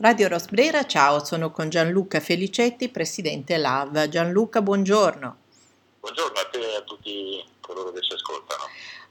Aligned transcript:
Radio 0.00 0.28
Rosbrera, 0.28 0.86
ciao, 0.86 1.24
sono 1.24 1.50
con 1.50 1.70
Gianluca 1.70 2.20
Felicetti, 2.20 2.88
presidente 2.88 3.56
LAV. 3.56 4.06
Gianluca, 4.06 4.62
buongiorno. 4.62 5.36
Buongiorno 5.98 6.38
a 6.38 6.48
te 6.52 6.58
e 6.60 6.76
a 6.76 6.82
tutti 6.82 7.44
coloro 7.60 7.90
che 7.90 8.02
ci 8.02 8.12
ascoltano. 8.12 8.62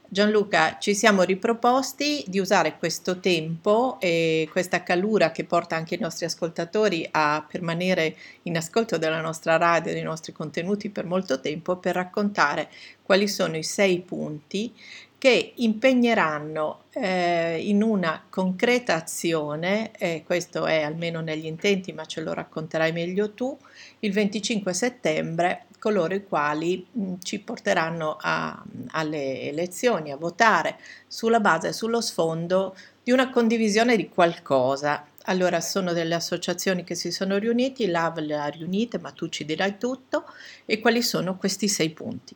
Gianluca, 0.08 0.78
ci 0.78 0.94
siamo 0.94 1.24
riproposti 1.24 2.24
di 2.26 2.38
usare 2.38 2.78
questo 2.78 3.20
tempo 3.20 3.98
e 4.00 4.48
questa 4.50 4.82
calura 4.82 5.30
che 5.30 5.44
porta 5.44 5.76
anche 5.76 5.96
i 5.96 6.00
nostri 6.00 6.24
ascoltatori 6.24 7.06
a 7.10 7.44
permanere 7.46 8.16
in 8.44 8.56
ascolto 8.56 8.96
della 8.96 9.20
nostra 9.20 9.58
radio 9.58 9.90
e 9.90 9.94
dei 9.94 10.02
nostri 10.02 10.32
contenuti 10.32 10.88
per 10.88 11.04
molto 11.04 11.38
tempo 11.38 11.76
per 11.76 11.96
raccontare 11.96 12.70
quali 13.02 13.28
sono 13.28 13.58
i 13.58 13.62
sei 13.62 14.00
punti 14.00 14.74
che 15.18 15.52
impegneranno 15.56 16.84
eh, 16.92 17.58
in 17.60 17.82
una 17.82 18.24
concreta 18.30 18.94
azione, 18.94 19.90
e 19.98 20.22
questo 20.24 20.64
è 20.66 20.82
almeno 20.82 21.20
negli 21.20 21.46
intenti, 21.46 21.92
ma 21.92 22.04
ce 22.04 22.20
lo 22.20 22.32
racconterai 22.32 22.92
meglio 22.92 23.32
tu, 23.32 23.56
il 24.00 24.12
25 24.12 24.72
settembre 24.72 25.64
coloro 25.78 26.14
i 26.14 26.24
quali 26.24 26.84
mh, 26.90 27.14
ci 27.22 27.40
porteranno 27.40 28.16
a, 28.20 28.62
alle 28.92 29.42
elezioni, 29.42 30.12
a 30.12 30.16
votare 30.16 30.78
sulla 31.06 31.40
base, 31.40 31.72
sullo 31.72 32.00
sfondo 32.00 32.76
di 33.02 33.10
una 33.10 33.30
condivisione 33.30 33.96
di 33.96 34.08
qualcosa. 34.08 35.04
Allora 35.24 35.60
sono 35.60 35.92
delle 35.92 36.14
associazioni 36.14 36.84
che 36.84 36.94
si 36.94 37.10
sono 37.10 37.36
riunite, 37.38 37.86
l'AV 37.86 38.18
le 38.18 38.36
ha 38.36 38.46
riunite, 38.46 38.98
ma 38.98 39.10
tu 39.10 39.28
ci 39.28 39.44
dirai 39.44 39.78
tutto, 39.78 40.24
e 40.64 40.80
quali 40.80 41.02
sono 41.02 41.36
questi 41.36 41.68
sei 41.68 41.90
punti? 41.90 42.34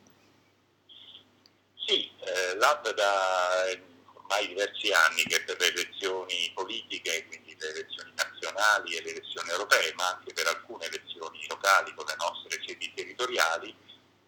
Eh, 2.25 2.55
l'AB 2.55 2.93
da 2.93 3.91
ormai 4.13 4.47
diversi 4.47 4.91
anni 4.91 5.23
che 5.23 5.43
per 5.43 5.57
le 5.59 5.67
elezioni 5.67 6.51
politiche, 6.53 7.25
quindi 7.27 7.55
le 7.59 7.69
elezioni 7.69 8.11
nazionali 8.15 8.95
e 8.95 9.01
le 9.03 9.09
elezioni 9.11 9.49
europee, 9.49 9.93
ma 9.93 10.09
anche 10.09 10.33
per 10.33 10.47
alcune 10.47 10.85
elezioni 10.85 11.45
locali 11.47 11.93
con 11.93 12.05
le 12.05 12.15
nostre 12.17 12.61
sedi 12.65 12.91
territoriali, 12.93 13.75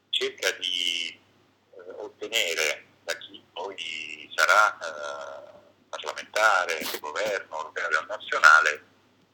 cerca 0.09 0.51
di 0.51 1.09
eh, 1.09 1.91
ottenere 1.97 2.85
da 3.03 3.17
chi 3.17 3.43
poi 3.51 4.31
sarà 4.35 4.77
eh, 4.77 5.55
parlamentare, 5.89 6.81
governo 6.99 7.63
locale 7.63 7.95
o 7.95 8.05
nazionale, 8.05 8.85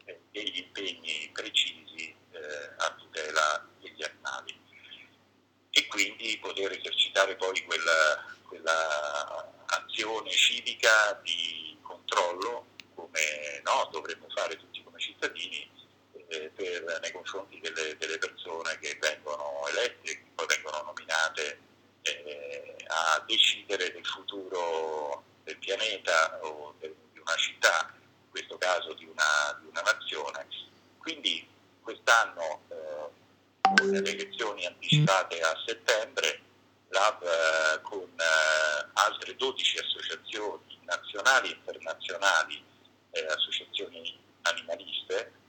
eh, 0.06 0.20
degli 0.32 0.58
impegni 0.58 1.30
precisi 1.34 2.16
eh, 2.32 2.70
a 2.78 2.96
tutela 2.96 3.68
degli 3.80 4.04
animali. 4.04 4.60
E 5.74 5.88
quindi 5.88 6.38
poter 6.40 6.72
esercitare 6.72 7.36
poi 7.36 7.64
quel, 7.64 7.82
quella 8.52 9.50
azione 9.68 10.30
civica 10.32 11.18
di 11.24 11.78
controllo 11.82 12.66
come 12.94 13.62
no, 13.64 13.88
dovremmo 13.94 14.28
fare 14.36 14.58
tutti 14.58 14.84
come 14.84 15.00
cittadini 15.00 15.70
eh, 16.28 16.52
per, 16.54 17.00
nei 17.02 17.12
confronti 17.14 17.62
delle, 17.62 17.96
delle, 17.98 18.18
persone 18.18 18.78
che 18.80 18.98
vengono 19.00 19.66
elette, 19.70 20.02
che 20.04 20.26
poi 20.36 20.46
vengono 20.48 20.82
nominate 20.82 21.60
eh, 22.02 22.76
a 22.88 23.24
decidere 23.26 23.90
del 23.94 24.06
futuro 24.06 25.24
del 25.46 25.58
pianeta 25.58 26.40
o 26.42 26.76
de, 26.80 26.94
di 27.14 27.20
una 27.20 27.36
città, 27.36 27.90
in 27.94 28.30
questo 28.30 28.58
caso 28.58 28.94
di 28.94 29.06
una, 29.06 29.58
di 29.62 29.68
una 29.68 29.82
nazione. 29.82 30.46
Quindi 30.98 31.48
quest'anno 31.82 32.64
eh, 32.68 33.10
con 33.62 33.90
le 33.90 33.98
elezioni 34.00 34.66
anticipate 34.66 35.40
a 35.40 35.56
settembre 35.66 36.50
l'Hub 36.92 37.24
eh, 37.24 37.82
con 37.82 38.08
eh, 38.08 38.90
altre 38.94 39.36
12 39.36 39.80
associazioni 39.80 40.80
nazionali 40.84 41.50
e 41.50 41.56
internazionali, 41.56 42.64
eh, 43.12 43.26
associazioni 43.26 44.20
animaliste, 44.44 45.40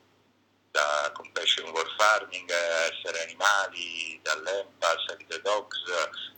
da 0.70 1.10
Compassion 1.14 1.68
World 1.68 1.94
Farming, 1.96 2.50
Essere 2.50 3.24
Animali, 3.24 4.18
dall'EMPA, 4.22 4.94
Save 5.06 5.26
the 5.26 5.40
Dogs, 5.42 5.78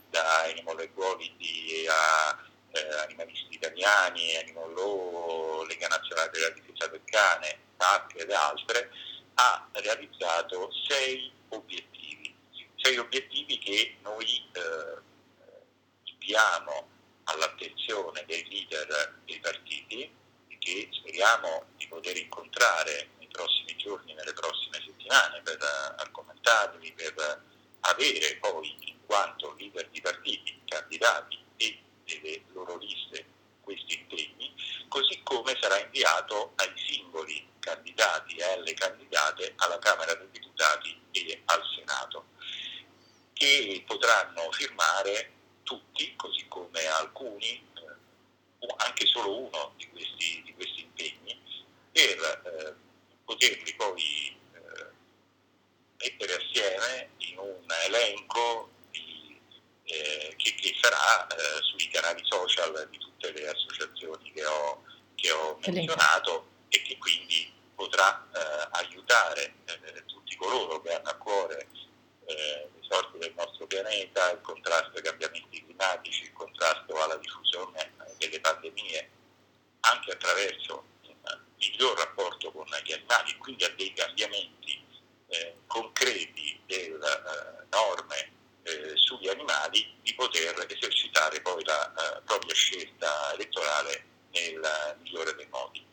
da 0.09 0.43
Animal 0.43 0.81
Equality 0.81 1.87
a 1.87 2.37
eh, 2.71 2.97
Animalisti 3.03 3.55
Italiani, 3.55 4.35
Animal 4.37 4.73
Law, 4.73 5.65
Lega 5.65 5.87
Nazionale 5.87 6.29
della 6.31 6.49
Difesa 6.49 6.87
del 6.87 7.01
Cane, 7.05 7.59
PAC 7.77 8.13
ed 8.17 8.31
altre, 8.31 8.91
ha 9.35 9.67
realizzato 9.73 10.69
sei 10.87 11.31
obiettivi, 11.49 11.94
sei 12.85 12.97
obiettivi 12.99 13.57
che 13.57 13.95
noi 14.03 14.47
eh, 14.51 15.01
inviamo 16.03 16.87
all'attenzione 17.23 18.23
dei 18.27 18.47
leader 18.47 19.21
dei 19.25 19.39
partiti 19.39 20.03
e 20.03 20.57
che 20.59 20.89
speriamo 20.91 21.65
di 21.77 21.87
poter 21.87 22.15
incontrare 22.15 23.09
nei 23.17 23.27
prossimi 23.31 23.75
giorni, 23.77 24.13
nelle 24.13 24.33
prossime 24.33 24.79
settimane 24.85 25.41
per 25.41 25.57
argomentarli, 25.97 26.93
per 26.93 27.41
avere 27.79 28.35
poi 28.35 28.75
in 28.81 28.97
quanto 29.07 29.55
leader 29.57 29.89
di 29.89 30.01
partiti, 30.01 30.61
candidati 30.65 31.43
e 31.57 31.79
delle 32.05 32.43
loro 32.53 32.77
liste 32.77 33.25
questi 33.61 33.97
impegni, 33.97 34.53
così 34.89 35.21
come 35.23 35.57
sarà 35.59 35.79
inviato 35.79 36.53
ai 36.57 36.71
singoli 36.75 37.47
candidati 37.57 38.35
e 38.35 38.43
alle 38.43 38.75
candidate 38.75 39.53
alla 39.55 39.79
Camera 39.79 40.13
dei 40.13 40.29
Deputati 40.29 41.01
e 41.09 41.41
al 41.45 41.61
Senato, 41.75 42.25
che 43.35 43.83
potranno 43.85 44.49
firmare 44.51 45.31
tutti, 45.63 46.15
così 46.15 46.47
come 46.47 46.85
alcuni, 46.85 47.49
eh, 47.49 48.73
anche 48.77 49.05
solo 49.07 49.39
uno 49.39 49.73
di 49.75 49.89
questi, 49.89 50.41
di 50.45 50.53
questi 50.53 50.81
impegni, 50.83 51.37
per 51.91 52.41
eh, 52.45 52.75
poterli 53.25 53.75
poi 53.75 54.37
eh, 54.53 54.85
mettere 55.97 56.35
assieme 56.35 57.09
in 57.17 57.37
un 57.39 57.65
elenco 57.85 58.69
di, 58.91 59.37
eh, 59.83 60.33
che, 60.37 60.55
che, 60.55 60.77
sarà 60.81 61.27
eh, 61.27 61.61
sui 61.61 61.89
canali 61.89 62.21
social 62.23 62.87
di 62.89 62.97
tutte 62.97 63.33
le 63.33 63.49
associazioni 63.49 64.31
che 64.31 64.45
ho, 64.45 64.81
che 65.15 65.31
ho 65.31 65.59
menzionato 65.65 66.47
e 66.69 66.81
che 66.83 66.97
quindi 66.97 67.51
potrà 67.75 68.25
eh, 68.33 68.67
aiutare 68.79 69.55
tutti 70.05 70.37
coloro 70.37 70.81
che 70.81 70.93
hanno 70.93 71.09
a 71.09 71.15
cuore 71.15 71.67
sorti 72.87 73.17
del 73.17 73.33
nostro 73.35 73.67
pianeta, 73.67 74.31
il 74.31 74.41
contrasto 74.41 74.97
ai 74.97 75.03
cambiamenti 75.03 75.63
climatici, 75.63 76.23
il 76.23 76.33
contrasto 76.33 76.93
alla 77.01 77.17
diffusione 77.17 77.91
delle 78.17 78.39
pandemie, 78.39 79.09
anche 79.81 80.11
attraverso 80.11 80.83
un 81.01 81.39
miglior 81.57 81.97
rapporto 81.97 82.51
con 82.51 82.65
gli 82.83 82.91
animali 82.91 83.35
quindi 83.37 83.63
a 83.63 83.73
dei 83.75 83.93
cambiamenti 83.93 84.83
eh, 85.27 85.55
concreti 85.67 86.59
delle 86.65 86.95
eh, 86.95 87.65
norme 87.69 88.31
eh, 88.63 88.91
sugli 88.95 89.27
animali, 89.27 89.93
di 90.01 90.13
poter 90.15 90.65
esercitare 90.67 91.41
poi 91.41 91.63
la 91.63 91.93
eh, 91.93 92.21
propria 92.25 92.53
scelta 92.53 93.33
elettorale 93.33 94.03
nel 94.31 94.97
migliore 95.01 95.35
dei 95.35 95.47
modi. 95.49 95.85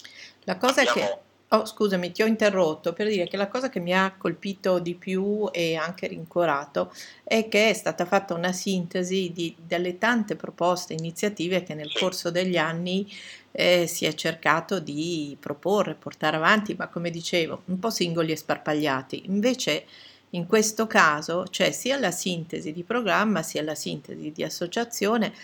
La 0.44 0.56
cosa 0.56 0.81
Abbiamo, 0.81 1.00
è 1.00 1.14
che 1.14 1.31
Oh, 1.54 1.66
scusami, 1.66 2.12
ti 2.12 2.22
ho 2.22 2.26
interrotto 2.26 2.94
per 2.94 3.08
dire 3.08 3.28
che 3.28 3.36
la 3.36 3.46
cosa 3.46 3.68
che 3.68 3.78
mi 3.78 3.92
ha 3.94 4.14
colpito 4.16 4.78
di 4.78 4.94
più 4.94 5.50
e 5.52 5.74
anche 5.76 6.06
rincuorato 6.06 6.90
è 7.22 7.46
che 7.48 7.68
è 7.68 7.74
stata 7.74 8.06
fatta 8.06 8.32
una 8.32 8.52
sintesi 8.52 9.32
di, 9.34 9.54
delle 9.58 9.98
tante 9.98 10.34
proposte, 10.34 10.94
iniziative 10.94 11.62
che 11.62 11.74
nel 11.74 11.92
corso 11.92 12.30
degli 12.30 12.56
anni 12.56 13.06
eh, 13.50 13.86
si 13.86 14.06
è 14.06 14.14
cercato 14.14 14.80
di 14.80 15.36
proporre, 15.38 15.92
portare 15.94 16.36
avanti, 16.36 16.74
ma 16.74 16.88
come 16.88 17.10
dicevo, 17.10 17.64
un 17.66 17.78
po' 17.78 17.90
singoli 17.90 18.32
e 18.32 18.36
sparpagliati. 18.36 19.24
Invece 19.26 19.84
in 20.30 20.46
questo 20.46 20.86
caso 20.86 21.44
c'è 21.50 21.70
sia 21.70 21.98
la 21.98 22.12
sintesi 22.12 22.72
di 22.72 22.82
programma 22.82 23.42
sia 23.42 23.62
la 23.62 23.74
sintesi 23.74 24.32
di 24.32 24.42
associazione 24.42 25.34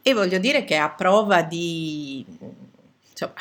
e 0.00 0.14
voglio 0.14 0.38
dire 0.38 0.64
che 0.64 0.76
a 0.76 0.88
prova 0.88 1.42
di 1.42 2.24
insomma, 3.10 3.34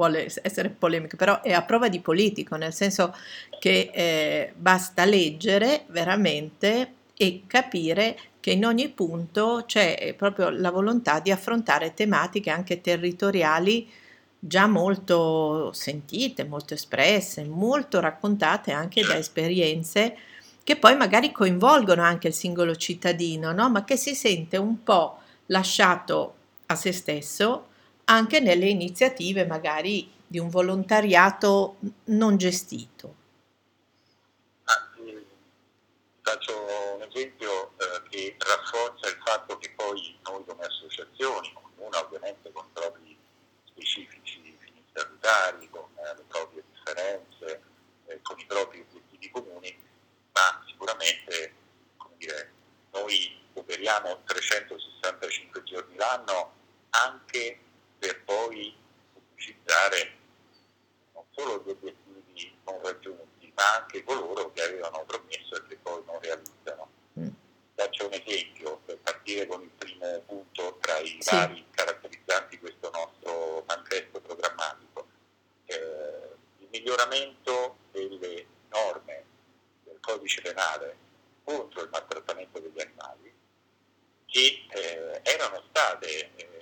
vuole 0.00 0.32
essere 0.40 0.70
polemico, 0.70 1.16
però 1.16 1.42
è 1.42 1.52
a 1.52 1.62
prova 1.62 1.90
di 1.90 2.00
politico, 2.00 2.56
nel 2.56 2.72
senso 2.72 3.14
che 3.58 3.90
eh, 3.92 4.52
basta 4.56 5.04
leggere 5.04 5.84
veramente 5.88 6.94
e 7.14 7.42
capire 7.46 8.18
che 8.40 8.52
in 8.52 8.64
ogni 8.64 8.88
punto 8.88 9.64
c'è 9.66 10.14
proprio 10.16 10.48
la 10.48 10.70
volontà 10.70 11.20
di 11.20 11.30
affrontare 11.30 11.92
tematiche 11.92 12.48
anche 12.48 12.80
territoriali 12.80 13.86
già 14.38 14.66
molto 14.66 15.70
sentite, 15.74 16.44
molto 16.44 16.72
espresse, 16.72 17.44
molto 17.44 18.00
raccontate 18.00 18.72
anche 18.72 19.02
da 19.02 19.18
esperienze 19.18 20.16
che 20.64 20.76
poi 20.76 20.96
magari 20.96 21.30
coinvolgono 21.30 22.00
anche 22.02 22.28
il 22.28 22.34
singolo 22.34 22.74
cittadino, 22.74 23.52
no? 23.52 23.68
ma 23.68 23.84
che 23.84 23.96
si 23.96 24.14
sente 24.14 24.56
un 24.56 24.82
po' 24.82 25.18
lasciato 25.46 26.36
a 26.66 26.74
se 26.74 26.92
stesso 26.92 27.66
anche 28.10 28.40
nelle 28.40 28.66
iniziative 28.66 29.46
magari 29.46 30.12
di 30.26 30.40
un 30.40 30.48
volontariato 30.48 31.76
non 32.06 32.36
gestito. 32.36 33.14
Faccio 36.22 36.54
un 36.94 37.02
esempio 37.08 37.72
eh, 37.78 38.02
che 38.08 38.36
rafforza 38.38 39.08
il 39.08 39.18
fatto 39.24 39.58
che 39.58 39.70
poi 39.74 40.18
noi 40.24 40.44
come 40.44 40.64
associazioni, 40.64 41.52
una 41.76 42.00
ovviamente 42.04 42.52
con 42.52 42.64
i 42.66 42.70
propri 42.72 43.16
specifici 43.64 44.56
fini 44.58 44.84
statutari, 44.90 45.68
con 45.70 45.86
eh, 45.96 46.16
le 46.16 46.24
proprie 46.28 46.62
differenze, 46.72 47.62
eh, 48.06 48.20
con 48.22 48.38
i 48.38 48.44
propri 48.46 48.80
obiettivi 48.80 49.30
comuni, 49.30 49.76
ma 50.32 50.64
sicuramente 50.66 51.54
dire, 52.16 52.52
noi 52.92 53.40
operiamo 53.54 54.20
365 54.24 55.62
giorni 55.64 55.96
l'anno 55.96 56.52
anche 56.90 57.58
per 58.00 58.24
poi 58.24 58.74
pubblicizzare 59.12 60.16
non 61.12 61.24
solo 61.30 61.62
gli 61.64 61.70
obiettivi 61.70 62.58
non 62.64 62.80
raggiunti, 62.82 63.52
ma 63.54 63.76
anche 63.76 64.02
coloro 64.02 64.50
che 64.52 64.62
avevano 64.62 65.04
promesso 65.04 65.56
e 65.56 65.66
che 65.68 65.76
poi 65.76 66.02
non 66.06 66.18
realizzano. 66.20 66.90
Mm. 67.18 67.28
Faccio 67.74 68.06
un 68.06 68.12
esempio 68.14 68.80
per 68.86 68.98
partire 68.98 69.46
con 69.46 69.62
il 69.62 69.70
primo 69.76 70.20
punto 70.26 70.78
tra 70.80 70.98
i 70.98 71.18
sì. 71.20 71.34
vari 71.34 71.64
caratterizzanti 71.70 72.58
questo 72.58 72.90
nostro 72.90 73.64
manifesto 73.66 74.20
programmatico. 74.20 75.06
Eh, 75.66 76.28
il 76.58 76.68
miglioramento 76.70 77.76
delle 77.92 78.46
norme 78.68 79.24
del 79.84 79.98
codice 80.00 80.40
penale 80.40 80.96
contro 81.44 81.82
il 81.82 81.90
maltrattamento 81.90 82.58
degli 82.60 82.80
animali 82.80 83.32
che 84.26 84.66
eh, 84.70 85.20
erano 85.24 85.62
state 85.68 86.30
eh, 86.36 86.59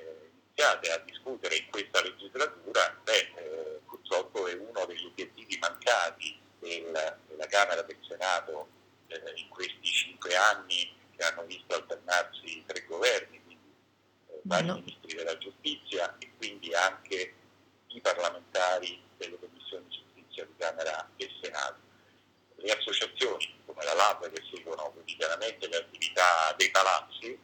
iniziate 0.58 0.90
a 0.90 0.98
discutere 1.04 1.56
in 1.56 1.70
questa 1.70 2.02
legislatura, 2.02 2.98
beh, 3.04 3.32
eh, 3.36 3.80
purtroppo 3.86 4.48
è 4.48 4.54
uno 4.54 4.84
degli 4.86 5.04
obiettivi 5.04 5.56
mancati 5.58 6.36
del, 6.58 7.16
della 7.28 7.46
Camera 7.46 7.82
del 7.82 7.96
Senato 8.06 8.68
eh, 9.06 9.22
in 9.36 9.48
questi 9.50 9.84
cinque 9.84 10.34
anni 10.34 10.92
che 11.16 11.24
hanno 11.24 11.44
visto 11.44 11.74
alternarsi 11.76 12.64
tre 12.66 12.84
governi, 12.86 13.40
quindi 13.44 13.72
eh, 14.30 14.40
vari 14.42 14.66
no. 14.66 14.74
ministri 14.74 15.14
della 15.14 15.38
giustizia 15.38 16.16
e 16.18 16.32
quindi 16.36 16.74
anche 16.74 17.34
i 17.86 18.00
parlamentari 18.00 19.00
delle 19.16 19.38
commissioni 19.38 19.86
giustizia 19.88 20.44
di 20.44 20.54
Camera 20.58 21.08
e 21.16 21.30
Senato. 21.40 21.86
Le 22.56 22.72
associazioni 22.72 23.60
come 23.64 23.84
la 23.84 23.94
LAB 23.94 24.32
che 24.32 24.42
seguono 24.52 24.90
quotidianamente 24.90 25.68
le 25.68 25.76
attività 25.76 26.52
dei 26.56 26.70
palazzi, 26.72 27.38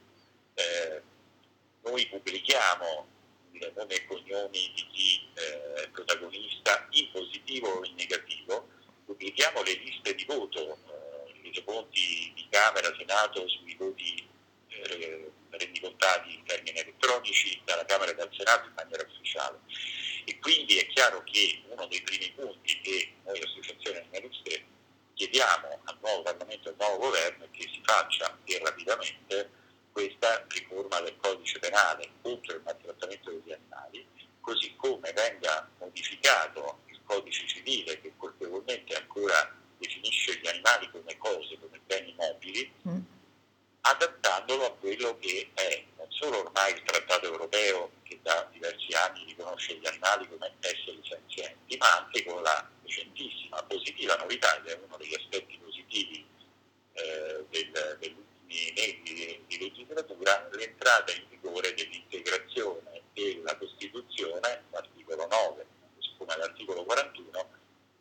eh, 0.55 1.03
noi 1.85 2.07
pubblichiamo 2.09 3.09
il 3.53 3.73
nome 3.77 3.95
e 3.95 4.05
cognomi 4.07 4.73
di 4.75 4.87
chi 4.93 5.29
eh, 5.35 5.83
è 5.83 5.89
protagonista 5.89 6.87
in 6.91 7.11
positivo 7.13 7.69
o 7.69 7.85
in 7.85 7.95
negativo, 7.95 8.69
pubblichiamo 9.05 9.63
le 9.63 9.75
liste 9.75 10.15
di 10.15 10.25
voto 10.25 10.79
i 11.59 11.63
voti 11.65 12.33
di 12.35 12.47
Camera, 12.51 12.93
Senato 12.97 13.47
sui 13.49 13.75
voti 13.77 14.29
eh, 14.69 15.31
rendicontati 15.51 16.35
in 16.35 16.45
termini 16.45 16.79
elettronici 16.79 17.61
dalla 17.65 17.85
Camera 17.85 18.11
e 18.11 18.15
dal 18.15 18.31
Senato 18.33 18.67
in 18.67 18.75
maniera 18.75 19.05
ufficiale. 19.09 19.61
E 20.25 20.39
quindi 20.41 20.79
è 20.79 20.87
chiaro 20.89 21.23
che 21.25 21.63
uno 21.69 21.87
dei 21.87 22.03
primi 22.03 22.33
punti 22.33 22.81
che 22.81 23.13
noi 23.25 23.41
Associazione 23.41 23.99
Animaliste 23.99 24.65
chiediamo 25.15 25.81
al 25.85 25.99
nuovo 26.01 26.23
Parlamento 26.23 26.69
e 26.69 26.73
al 26.73 26.77
nuovo 26.79 27.05
governo 27.07 27.45
è 27.45 27.51
che 27.53 27.69
si 27.69 27.81
faccia 27.85 28.37
e 28.45 28.59
rapidamente 28.59 29.51
questa 29.95 30.45
riforma 30.49 31.01
del 31.03 31.17
codice 31.19 31.61
penale 31.61 32.11
contro 32.21 32.57
il 32.57 32.63
maltrattamento 32.65 33.31
degli 33.31 33.53
animali, 33.53 34.05
così 34.41 34.75
come 34.75 35.13
venga 35.13 35.71
modificato 35.79 36.81
il 36.87 36.99
codice 37.05 37.47
civile 37.47 38.01
che 38.01 38.13
colpevolmente 38.17 38.97
ancora 38.97 39.55
definisce 39.79 40.41
gli 40.41 40.49
animali 40.49 40.91
come 40.91 41.17
cose, 41.17 41.57
come 41.61 41.81
beni 41.87 42.13
mobili, 42.19 42.73
mm. 42.89 42.99
adattandolo 43.83 44.67
a 44.67 44.73
quello 44.73 45.17
che 45.21 45.51
è 45.55 45.85
non 45.97 46.11
solo 46.11 46.41
ormai 46.41 46.73
il 46.73 46.83
trattato 46.83 47.27
europeo 47.27 47.93
che 48.03 48.19
da 48.21 48.49
diversi 48.51 48.93
anni 48.95 49.25
riconosce 49.27 49.77
gli 49.77 49.87
animali 49.87 50.29
come 50.29 50.55
esseri 50.59 51.01
senzienti, 51.09 51.77
ma 51.77 51.99
anche 51.99 52.25
con 52.25 52.43
la 52.43 52.69
recentissima 52.83 53.63
positiva 53.63 54.17
novità, 54.17 54.57
ed 54.57 54.67
è 54.67 54.81
uno 54.85 54.97
degli 54.97 55.15
aspetti 55.15 55.57
positivi 55.63 56.27
eh, 56.95 57.45
del, 57.49 57.97
degli 58.01 58.24
ultimi 58.55 58.73
mesi 58.75 59.03
di, 59.03 59.45
di 59.47 59.59
legislatura, 59.59 60.49
l'entrata 60.53 61.13
in 61.13 61.25
vigore 61.29 61.75
dell'integrazione 61.75 63.03
della 63.13 63.57
Costituzione, 63.57 64.65
l'articolo 64.71 65.27
9, 65.27 65.67
come 66.17 66.37
l'articolo 66.37 66.85
41, 66.85 67.49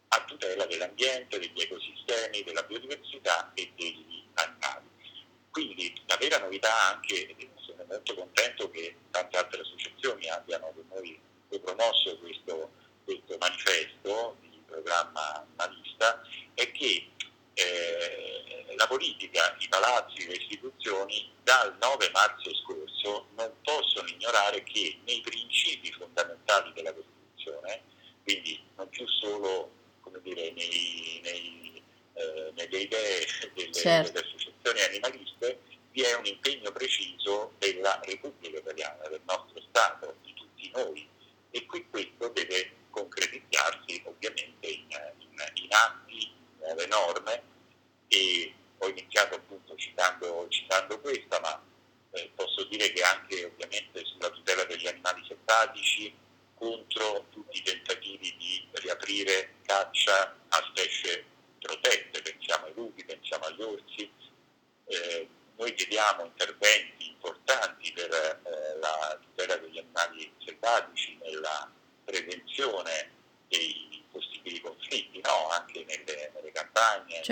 a 0.09 0.23
tutela 0.25 0.65
dell'ambiente, 0.65 1.39
degli 1.39 1.59
ecosistemi, 1.59 2.43
della 2.43 2.63
biodiversità 2.63 3.51
e 3.53 3.71
degli 3.75 4.23
animali. 4.35 4.87
Quindi 5.49 6.01
la 6.05 6.17
vera 6.17 6.39
novità 6.39 6.91
anche, 6.91 7.35
sono 7.55 7.83
molto 7.87 8.13
contento 8.15 8.69
che 8.69 8.95
tante 9.11 9.37
altre 9.37 9.61
associazioni 9.61 10.29
abbiano 10.29 10.71
con 10.73 10.85
noi 10.89 11.19
promosso 11.61 12.17
questo, 12.17 12.71
questo 13.05 13.37
manifesto 13.37 14.37
di 14.41 14.59
programma 14.65 15.45
politica, 19.43 19.55
i 19.59 19.67
palazzi, 19.67 20.27
le 20.27 20.35
istituzioni 20.35 21.31
dal 21.43 21.75
9 21.79 22.09
marzo 22.13 22.53
scorso 22.55 23.27
non 23.35 23.51
possono 23.63 24.07
ignorare 24.07 24.63
che 24.63 24.99
nei 25.05 25.21
principi 25.21 25.91
fondamentali 25.91 26.71
della 26.73 26.93
Costituzione, 26.93 27.81
quindi 28.23 28.61
non 28.75 28.87
più 28.89 29.05
solo 29.07 29.71
come 30.01 30.21
dire, 30.21 30.51
nei, 30.51 31.19
nei, 31.23 31.83
eh, 32.13 32.51
nelle 32.55 32.79
idee 32.79 33.25
delle, 33.53 33.73
certo. 33.73 34.22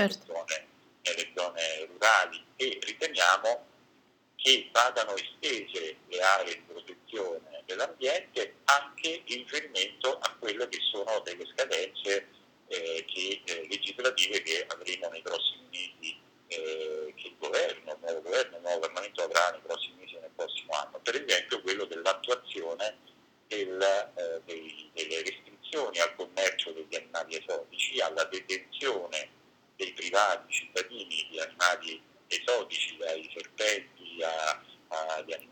şart. 0.02 0.31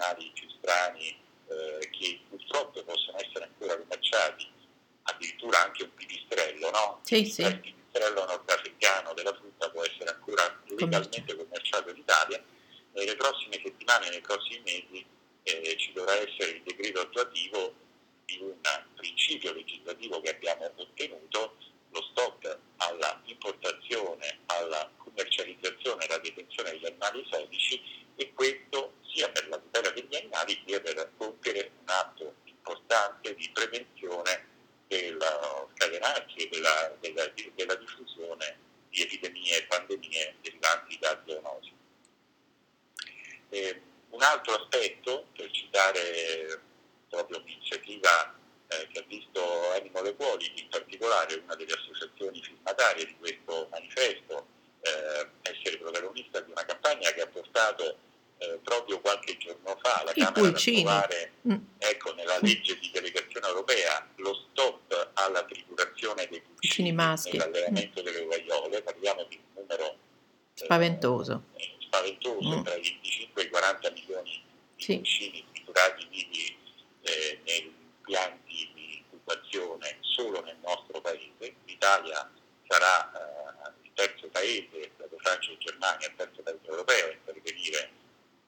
Agli 0.09 0.25
animali 0.25 0.31
più 0.33 0.47
strani 0.49 1.07
eh, 1.47 1.89
che 1.89 2.19
purtroppo 2.29 2.83
possono 2.83 3.17
essere 3.19 3.45
ancora 3.45 3.77
commerciati, 3.77 4.47
addirittura 5.03 5.63
anche 5.63 5.83
un 5.83 5.93
pipistrello, 5.93 6.69
no? 6.71 6.99
Sì, 7.03 7.25
sì. 7.25 7.41
Il 7.41 7.59
pipistrello 7.59 8.25
nordafricano 8.25 9.13
della 9.13 9.33
frutta 9.33 9.69
può 9.69 9.83
essere 9.83 10.11
ancora 10.11 10.61
legalmente 10.67 11.35
commerciato 11.35 11.89
in 11.89 11.97
Italia. 11.97 12.43
Nelle 12.91 13.15
prossime 13.15 13.59
settimane, 13.63 14.09
nei 14.09 14.21
prossimi 14.21 14.61
mesi 14.63 15.05
eh, 15.43 15.77
ci 15.77 15.91
dovrà 15.93 16.13
essere 16.15 16.51
il 16.51 16.63
decreto 16.63 17.01
attuativo 17.01 17.73
di 18.25 18.37
un 18.41 18.55
principio 18.95 19.53
legislativo 19.53 20.21
che 20.21 20.29
abbiamo 20.29 20.71
ottenuto, 20.75 21.55
lo 21.91 22.01
stop 22.11 22.59
alla 22.77 23.19
importazione, 23.25 24.39
alla 24.47 24.91
commercializzazione 24.97 26.03
e 26.03 26.07
alla 26.07 26.19
detenzione 26.19 26.71
degli 26.71 26.85
animali 26.85 27.25
esotici 27.27 27.81
e 28.15 28.33
questo 28.33 28.93
sia 29.11 29.29
per 29.29 29.47
la 29.47 29.57
tutela 29.57 29.89
degli 29.91 30.15
animali 30.15 30.61
sia 30.65 30.79
per 30.81 31.11
compiere 31.17 31.71
un 31.79 31.89
atto 31.89 32.35
importante 32.43 33.33
di 33.35 33.49
prevenzione 33.53 34.47
del 34.87 35.17
scatenarsi 35.75 36.35
e 36.35 36.49
della, 36.49 36.95
della, 36.99 37.31
della, 37.55 37.75
diffusione 37.75 38.57
di 38.89 39.01
epidemie 39.01 39.57
e 39.57 39.63
pandemie 39.63 40.35
derivanti 40.41 40.97
da 40.99 41.21
zoonosi. 41.25 41.73
Eh, 43.49 43.81
un 44.09 44.21
altro 44.21 44.55
aspetto, 44.55 45.27
per 45.35 45.49
citare 45.51 46.61
proprio 47.09 47.39
un'iniziativa 47.39 48.35
eh, 48.67 48.87
che 48.91 48.99
ha 48.99 49.03
visto 49.07 49.71
Animal 49.73 50.07
Equality, 50.07 50.63
in 50.63 50.69
particolare 50.69 51.35
una 51.35 51.55
delle 51.55 51.73
associazioni 51.73 52.41
firmatarie 52.41 53.05
di 53.05 53.15
questo 53.17 53.67
manifesto, 53.71 54.47
eh, 54.81 55.29
essere 55.43 55.77
protagonista 55.77 56.39
di 56.41 56.51
una 56.51 56.65
campagna 56.65 57.11
che 57.11 57.21
ha 57.21 57.27
portato 57.27 58.07
eh, 58.39 58.59
proprio 58.63 58.99
qualche 59.01 59.37
giorno 60.13 60.33
fa 60.33 60.41
la 60.41 60.49
I 60.49 60.53
Camera 60.53 60.97
ad 60.97 61.03
approvare 61.03 61.31
mm. 61.47 61.55
ecco, 61.77 62.13
nella 62.13 62.37
legge 62.41 62.79
di 62.79 62.89
delegazione 62.91 63.47
europea 63.47 64.07
lo 64.17 64.33
stop 64.33 65.11
alla 65.13 65.43
triturazione 65.43 66.27
dei 66.29 66.41
pulcini 66.41 66.91
maschi 66.91 67.37
nell'allenamento 67.37 68.01
mm. 68.01 68.03
delle 68.03 68.19
ovaiole, 68.19 68.81
parliamo 68.81 69.23
di 69.25 69.35
un 69.35 69.61
numero 69.61 69.97
spaventoso, 70.53 71.43
eh, 71.55 71.75
spaventoso 71.79 72.57
mm. 72.57 72.63
tra 72.63 72.75
i 72.75 72.81
25 72.81 73.43
i 73.43 73.49
40 73.49 73.91
milioni 73.91 74.43
di 74.75 74.83
sì. 74.83 74.95
pulcini 74.95 75.45
triturati 75.53 76.07
vivi 76.09 76.57
eh, 77.01 77.39
nei 77.45 77.73
pianti 78.03 78.71
di 78.73 79.03
incubazione 79.11 79.97
solo 80.01 80.41
nel 80.41 80.57
nostro 80.63 80.99
paese. 81.01 81.55
L'Italia 81.65 82.29
sarà 82.67 83.11
eh, 83.11 83.71
il 83.83 83.91
terzo 83.93 84.27
paese, 84.29 84.91
dopo 84.97 85.17
Francia 85.19 85.51
e 85.51 85.57
Germania, 85.59 86.07
il 86.07 86.15
terzo 86.15 86.41
paese 86.41 86.65
europeo 86.65 87.07
a 87.07 87.11
intervenire 87.11 87.91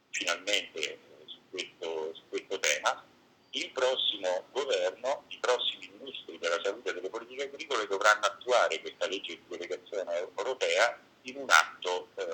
finalmente 0.10 0.80
eh, 0.80 1.00
su 1.26 1.40
questo, 1.50 2.14
su 2.14 2.22
questo 2.30 2.60
tema 2.60 3.04
il 3.52 3.70
prossimo 3.72 4.46
governo, 4.52 5.26
i 5.28 5.38
prossimi 5.40 5.92
ministri 6.00 6.38
della 6.38 6.60
salute 6.64 6.90
e 6.90 6.94
delle 6.94 7.10
politiche 7.10 7.44
agricole 7.44 7.86
dovranno 7.88 8.26
attuare 8.26 8.80
questa 8.80 9.08
legge 9.08 9.36
di 9.36 9.44
delegazione 9.48 10.30
europea 10.38 10.98
in 11.24 11.36
un 11.36 11.50
atto 11.50 12.08
eh, 12.16 12.26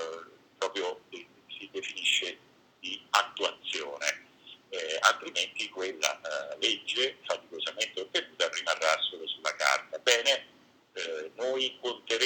proprio 0.57 1.01
che 1.09 1.25
si 1.47 1.69
definisce 1.71 2.37
di 2.79 3.01
attuazione, 3.09 4.25
eh, 4.69 4.97
altrimenti 5.01 5.69
quella 5.69 6.21
eh, 6.21 6.57
legge 6.59 7.17
faticosamente 7.23 8.01
ottenuta 8.01 8.49
rimarrà 8.49 8.99
solo 9.09 9.25
sulla 9.27 9.55
carta. 9.55 9.97
Bene, 9.97 10.45
eh, 10.93 11.31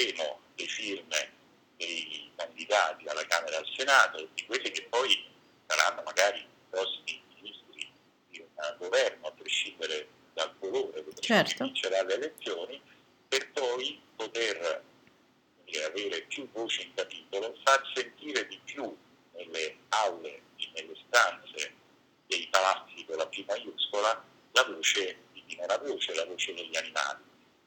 noi 0.02 0.22
conteremo 0.22 0.40
le 0.56 0.66
firme 0.66 1.32
dei 1.76 2.30
candidati 2.36 3.06
alla 3.06 3.26
Camera 3.26 3.56
e 3.56 3.58
al 3.58 3.68
Senato, 3.76 4.28
di 4.34 4.44
quelli 4.46 4.70
che 4.70 4.82
poi 4.88 5.24
saranno 5.66 6.02
magari 6.02 6.38
i 6.38 6.46
prossimi 6.70 7.22
governo, 8.82 9.28
a 9.28 9.32
prescindere 9.32 10.08
dal 10.34 10.52
colore 10.58 11.04
che 11.04 11.20
certo. 11.20 11.64
vincerà 11.64 12.02
le 12.02 12.14
elezioni, 12.14 12.80
per 13.28 13.50
poi 13.52 14.00
poter 14.16 14.82
dire, 15.64 15.84
avere 15.84 16.22
più 16.22 16.48
voce 16.52 16.82
in 16.82 16.94
capitolo, 16.94 17.56
far 17.64 17.82
sentire 17.94 18.46
di 18.46 18.60
più 18.64 18.96
nelle 19.32 19.76
aule, 19.88 20.42
nelle 20.74 20.96
stanze 21.06 21.74
dei 22.26 22.46
palazzi 22.48 23.04
con 23.04 23.16
la 23.16 23.26
P 23.26 23.44
maiuscola, 23.46 24.24
la 24.52 24.64
voce 24.64 25.18
di 25.32 25.42
chi 25.46 25.56
non 25.56 25.70
ha 25.70 25.78
voce, 25.78 26.14
la 26.14 26.24
voce 26.24 26.54
degli 26.54 26.76
animali. 26.76 27.22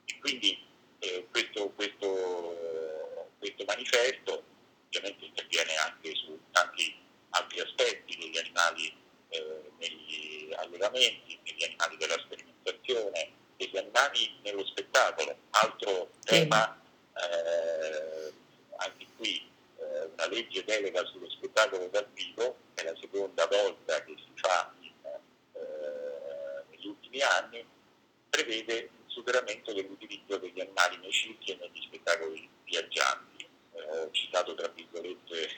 E 0.05 0.19
quindi 0.19 0.63
eh, 0.99 1.27
questo, 1.29 1.69
questo, 1.71 3.29
questo 3.39 3.63
manifesto 3.65 4.43
ovviamente 4.87 5.25
interviene 5.25 5.75
anche 5.75 6.15
su 6.15 6.39
tanti 6.51 6.95
altri 7.29 7.59
aspetti 7.59 8.17
degli 8.17 8.37
animali 8.37 9.03
eh, 9.29 9.71
negli 9.77 10.53
allevamenti, 10.55 11.37
negli 11.43 11.63
animali 11.63 11.97
della 11.97 12.17
sperimentazione, 12.19 13.31
degli 13.57 13.77
animali 13.77 14.39
nello 14.43 14.65
spettacolo. 14.65 15.35
Altro 15.51 16.11
tema, 16.23 16.79
eh, 17.13 18.33
anche 18.77 19.05
qui 19.17 19.47
eh, 19.77 20.05
una 20.13 20.27
legge 20.27 20.63
delega 20.63 21.05
sullo 21.05 21.29
spettacolo 21.29 21.87
dal 21.87 22.07
vivo, 22.13 22.55
è 22.73 22.83
la 22.83 22.95
seconda 22.99 23.45
volta 23.47 24.03
che 24.03 24.15
si 24.17 24.31
fa 24.35 24.73
in, 24.79 24.91
eh, 25.03 26.63
negli 26.69 26.87
ultimi 26.87 27.21
anni, 27.21 27.65
prevede 28.29 28.73
il 28.73 28.89
superamento 29.07 29.73
dell'utilizzo 29.73 30.37
degli 30.37 30.59
animali 30.59 30.97
nei 30.97 31.11
circhi 31.11 31.51
e 31.51 31.57
negli 31.57 31.81
spettacoli 31.81 32.47
viaggianti. 32.63 33.47
Eh, 33.73 33.99
ho 33.99 34.11
citato 34.11 34.55
tra 34.55 34.67
virgolette 34.69 35.49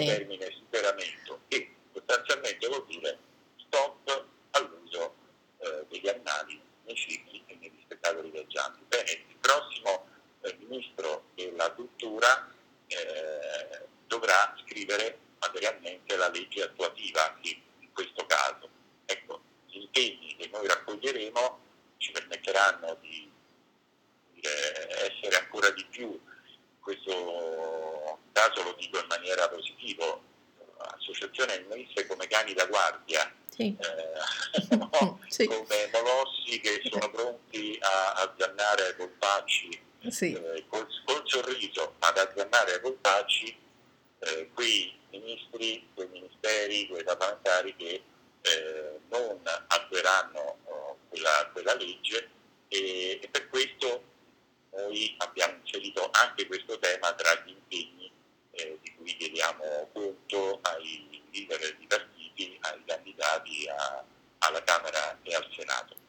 il 0.00 0.08
sì. 0.08 0.16
termine 0.16 0.50
superamento 0.50 1.40
e 1.48 1.74
sostanzialmente 1.92 2.66
vuol 2.66 2.86
dire 2.86 3.18
stop 3.56 4.24
all'uso 4.52 5.14
eh, 5.58 5.84
degli 5.88 6.08
animali 6.08 6.60
nei 6.84 6.96
cicli 6.96 7.42
e 7.46 7.56
negli 7.60 7.80
spettacoli 7.84 8.30
viaggianti. 8.30 8.80
Bene, 8.88 9.10
il 9.10 9.36
prossimo 9.40 10.06
eh, 10.42 10.56
ministro 10.58 11.24
della 11.34 11.70
cultura 11.72 12.48
eh, 12.86 13.86
dovrà 14.06 14.54
scrivere 14.64 15.18
materialmente 15.38 16.16
la 16.16 16.28
legge 16.28 16.62
attuativa 16.62 17.32
anche 17.32 17.60
in 17.80 17.92
questo 17.92 18.26
caso. 18.26 18.68
Ecco, 19.06 19.40
gli 19.66 19.78
impegni 19.78 20.36
che 20.36 20.48
noi 20.52 20.66
raccoglieremo 20.66 21.58
ci 21.98 22.10
permetteranno 22.12 22.96
di, 23.00 23.30
di 24.32 24.40
essere 24.42 25.36
ancora 25.36 25.70
di 25.70 25.84
più, 25.90 26.08
in 26.08 26.80
questo 26.80 28.18
caso 28.32 28.62
lo 28.62 28.74
dico 28.78 28.98
in 28.98 29.06
maniera 29.06 29.48
positiva, 29.48 30.18
associazione 30.78 31.54
animaliste 31.54 32.06
come 32.06 32.26
cani 32.26 32.54
da 32.54 32.64
guardia, 32.66 33.30
sì. 33.48 33.76
Eh, 33.78 34.76
no? 34.76 35.20
sì. 35.28 35.46
come 35.46 35.90
molossi 35.92 36.60
che 36.60 36.80
sono 36.90 37.10
pronti 37.10 37.78
a 37.80 38.12
azzannare 38.12 38.86
ai 38.86 38.96
colpacci 38.96 39.88
sì. 40.20 40.34
eh, 40.34 40.64
col, 40.68 40.86
col, 41.06 41.22
sorriso, 41.24 41.94
ad 41.98 42.18
azzannare 42.18 42.74
ai 42.74 42.80
colpacci 42.82 43.56
eh, 44.18 44.50
quei 44.52 44.94
ministri, 45.08 45.88
quei 45.94 46.08
ministeri, 46.08 46.86
quei 46.88 47.02
parlamentari 47.04 47.74
che 47.74 48.02
eh, 48.42 49.00
non 49.08 49.40
attueranno 49.44 50.58
oh, 50.64 50.98
quella, 51.08 51.48
quella, 51.52 51.74
legge 51.74 52.28
e, 52.68 53.18
e 53.22 53.28
per 53.30 53.48
questo 53.48 54.04
noi 54.72 55.14
abbiamo 55.18 55.56
inserito 55.62 56.10
anche 56.12 56.46
questo 56.46 56.78
tema 56.78 57.12
tra 57.14 57.42
gli 57.42 57.50
impegni 57.50 58.12
eh, 58.50 58.78
di 58.82 58.94
cui 58.94 59.16
chiediamo 59.16 59.88
conto 59.92 60.58
ai 60.62 61.22
leader 61.32 61.76
di 61.76 61.86
partiti, 61.86 62.58
ai 62.60 62.82
candidati 62.84 63.68
a, 63.68 64.04
alla 64.38 64.62
Camera 64.64 65.18
e 65.22 65.34
al 65.34 65.48
Senato. 65.56 65.99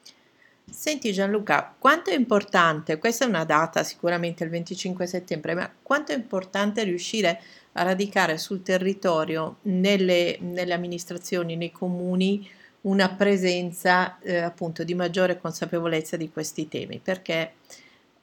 Senti 0.72 1.12
Gianluca, 1.12 1.76
quanto 1.78 2.12
è 2.12 2.16
importante, 2.16 2.98
questa 2.98 3.26
è 3.26 3.28
una 3.28 3.44
data 3.44 3.84
sicuramente 3.84 4.46
il 4.46 4.50
25 4.50 5.06
settembre, 5.06 5.54
ma 5.54 5.70
quanto 5.84 6.14
è 6.14 6.16
importante 6.16 6.84
riuscire 6.84 7.42
a 7.74 7.84
radicare 7.84 8.38
sul 8.38 8.64
territorio, 8.64 9.58
nelle, 9.64 10.38
nelle 10.40 10.74
amministrazioni, 10.74 11.58
nei 11.58 11.72
comuni, 11.72 12.50
una 12.82 13.10
presenza 13.10 14.18
eh, 14.20 14.38
appunto 14.38 14.86
di 14.86 14.96
maggiore 14.96 15.40
consapevolezza 15.42 16.16
di 16.16 16.32
questi 16.32 16.70
temi, 16.70 17.02
perché 17.04 17.56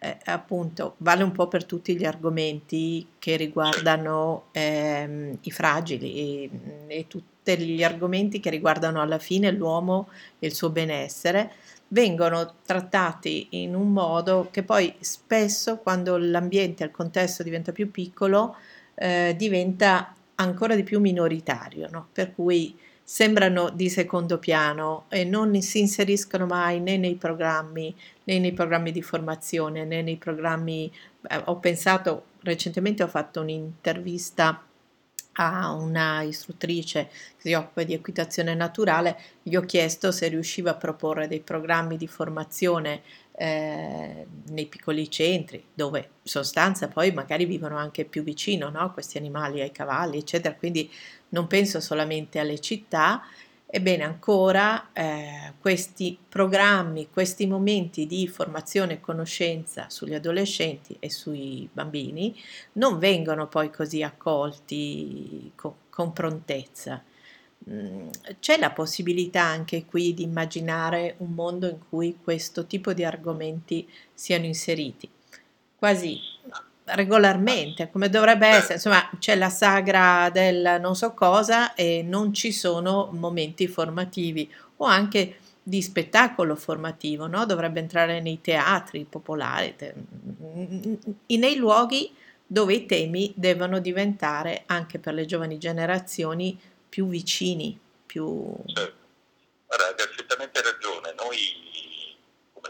eh, 0.01 0.17
appunto 0.25 0.95
vale 0.99 1.25
un 1.25 1.33
po' 1.33 1.49
per 1.49 1.65
tutti 1.65 1.97
gli 1.97 2.07
argomenti 2.07 3.07
che 3.19 3.37
riguardano 3.37 4.47
ehm, 4.53 5.39
i 5.43 5.51
fragili 5.51 6.15
e, 6.15 6.51
e, 6.87 7.07
tutti 7.07 7.59
gli 7.59 7.83
argomenti 7.83 8.41
che 8.41 8.51
riguardano 8.51 9.03
alla 9.03 9.19
fine 9.19 9.51
l'uomo 9.51 10.09
e 10.39 10.47
il 10.47 10.55
suo 10.55 10.71
benessere 10.71 11.53
vengono 11.89 12.55
trattati 12.65 13.49
in 13.51 13.75
un 13.75 13.93
modo 13.93 14.49
che 14.51 14.63
poi 14.63 14.95
spesso 15.01 15.79
quando 15.79 16.17
l'ambiente, 16.17 16.85
il 16.85 16.91
contesto 16.91 17.43
diventa 17.43 17.73
più 17.73 17.91
piccolo 17.91 18.57
eh, 18.95 19.35
diventa 19.37 20.15
ancora 20.37 20.75
di 20.75 20.83
più 20.83 21.01
minoritario, 21.01 21.89
no? 21.91 22.09
per 22.13 22.35
cui 22.35 22.77
sembrano 23.03 23.71
di 23.71 23.89
secondo 23.89 24.39
piano 24.39 25.07
e 25.09 25.25
non 25.25 25.59
si 25.63 25.81
inseriscono 25.81 26.45
mai 26.45 26.79
né 26.79 26.99
nei 26.99 27.15
programmi 27.15 27.95
né 28.25 28.39
nei 28.39 28.53
programmi 28.53 28.93
di 28.93 29.01
formazione 29.01 29.87
né 29.87 30.03
nei 30.03 30.19
programmi 30.19 30.93
eh, 31.31 31.43
ho 31.47 31.57
pensato 31.57 32.25
recentemente 32.43 33.03
ho 33.03 33.09
fatto 33.09 33.41
un'intervista 33.41 34.63
a 35.41 35.73
una 35.73 36.23
istruttrice 36.23 37.09
che 37.37 37.49
si 37.49 37.53
occupa 37.55 37.85
di 37.85 37.95
equitazione 37.95 38.55
naturale, 38.55 39.17
gli 39.43 39.55
ho 39.55 39.63
chiesto 39.63 40.11
se 40.11 40.29
riusciva 40.29 40.73
a 40.73 40.77
proporre 40.77 41.29
dei 41.29 41.41
programmi 41.41 41.97
di 41.97 42.09
formazione 42.09 43.03
eh, 43.37 44.27
nei 44.49 44.67
piccoli 44.67 45.09
centri, 45.09 45.65
dove 45.73 45.99
in 45.99 46.07
sostanza 46.23 46.89
poi 46.89 47.13
magari 47.13 47.45
vivono 47.45 47.77
anche 47.77 48.05
più 48.05 48.25
vicino 48.25 48.69
no? 48.69 48.93
questi 48.93 49.17
animali 49.17 49.61
ai 49.61 49.71
cavalli, 49.71 50.19
eccetera. 50.19 50.57
Quindi 50.57 50.91
non 51.31 51.47
penso 51.47 51.81
solamente 51.81 52.41
alle 52.41 52.59
città. 52.59 53.23
Ebbene, 53.71 54.03
ancora 54.03 54.93
eh, 54.95 55.53
questi 55.61 56.19
programmi, 56.27 57.11
questi 57.11 57.47
momenti 57.47 58.07
di 58.07 58.27
formazione 58.27 58.95
e 58.95 59.01
conoscenza 59.01 59.91
sugli 59.91 60.15
adolescenti 60.15 60.97
e 60.99 61.11
sui 61.11 61.69
bambini 61.71 62.35
non 62.75 62.99
vengono 62.99 63.47
poi 63.47 63.71
così 63.71 64.03
accolti 64.03 65.53
con, 65.55 65.75
con 65.91 66.15
prontezza. 66.15 67.03
Mm, 67.69 68.09
c'è 68.41 68.57
la 68.59 68.71
possibilità 68.71 69.43
anche 69.43 69.85
qui 69.85 70.15
di 70.15 70.23
immaginare 70.23 71.17
un 71.19 71.33
mondo 71.33 71.69
in 71.69 71.79
cui 71.91 72.17
questo 72.23 72.65
tipo 72.65 72.95
di 72.95 73.05
argomenti 73.05 73.87
siano 74.15 74.47
inseriti, 74.47 75.11
quasi 75.77 76.19
regolarmente, 76.95 77.91
come 77.91 78.09
dovrebbe 78.09 78.47
essere, 78.47 78.75
insomma 78.75 79.11
c'è 79.19 79.35
la 79.37 79.51
sagra 79.51 80.31
del 80.31 80.79
non 80.81 80.95
so 80.97 81.15
cosa 81.15 81.75
e 81.75 82.03
non 82.03 82.33
ci 82.33 82.53
sono 82.53 83.11
momenti 83.13 83.67
formativi 83.69 84.51
o 84.77 84.85
anche 84.85 85.39
di 85.63 85.83
spettacolo 85.83 86.57
formativo, 86.57 87.27
no? 87.27 87.45
dovrebbe 87.45 87.81
entrare 87.81 88.21
nei 88.21 88.41
teatri 88.41 89.05
popolari, 89.05 89.75
nei 91.27 91.57
luoghi 91.57 92.15
dove 92.47 92.73
i 92.73 92.87
temi 92.87 93.33
devono 93.37 93.79
diventare 93.79 94.63
anche 94.67 94.99
per 94.99 95.13
le 95.13 95.27
giovani 95.27 95.59
generazioni 95.59 96.59
più 96.89 97.07
vicini, 97.09 97.79
più... 98.07 98.55
Certo. 98.65 99.07
Guarda, 99.67 99.89
hai 99.89 99.95
perfettamente 99.95 100.63
ragione. 100.63 101.13
Noi 101.19 101.58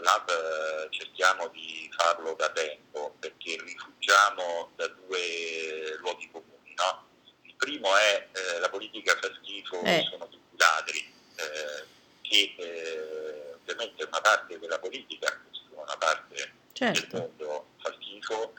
lab 0.09 0.29
eh, 0.29 0.87
cerchiamo 0.89 1.47
di 1.49 1.89
farlo 1.95 2.33
da 2.33 2.49
tempo 2.49 3.15
perché 3.19 3.57
rifugiamo 3.61 4.71
da 4.75 4.87
due 4.87 5.97
luoghi 5.99 6.29
comuni. 6.31 6.73
No? 6.75 7.05
Il 7.43 7.53
primo 7.55 7.95
è 7.95 8.27
eh, 8.31 8.59
la 8.59 8.69
politica 8.69 9.15
fa 9.21 9.29
schifo, 9.41 9.81
eh. 9.83 10.07
sono 10.09 10.27
tutti 10.27 10.57
ladri, 10.57 11.13
eh, 11.35 11.85
che 12.21 12.55
eh, 12.57 13.53
ovviamente 13.53 14.03
una 14.03 14.21
parte 14.21 14.57
della 14.57 14.79
politica, 14.79 15.39
una 15.69 15.97
parte 15.97 16.53
certo. 16.73 17.07
del 17.07 17.21
mondo 17.21 17.67
fa 17.81 17.93
schifo, 17.93 18.53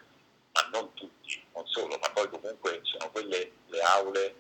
ma 0.53 0.69
non 0.73 0.95
tutti, 0.95 1.43
non 1.55 1.67
solo, 1.67 1.99
ma 1.99 2.11
poi 2.11 2.29
comunque 2.29 2.81
sono 2.85 3.11
quelle 3.11 3.53
le 3.67 3.81
aule 3.81 4.35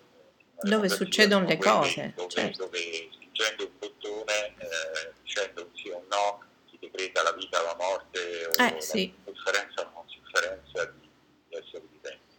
dove 0.62 0.88
succedono 0.90 1.46
le 1.46 1.56
cose. 1.56 2.12
Dove, 2.14 2.28
certo. 2.28 2.64
dove 2.64 3.08
spingendo 3.12 3.64
un 3.64 3.78
bottone, 3.78 4.54
eh, 4.58 5.12
dicendo 5.22 5.62
un 5.62 5.70
sì 5.74 5.88
o 5.88 5.96
un 5.96 6.06
no, 6.08 6.49
decreta 6.80 7.22
la 7.22 7.32
vita 7.32 7.60
o 7.60 7.64
la 7.64 7.76
morte 7.76 8.46
o 8.46 8.62
eh, 8.62 8.80
sì. 8.80 9.14
la 9.24 9.32
sofferenza 9.32 9.82
o 9.82 9.90
non 9.94 10.04
sofferenza 10.08 10.84
di, 10.86 11.08
di 11.48 11.56
esseri 11.56 11.86
viventi. 11.90 12.34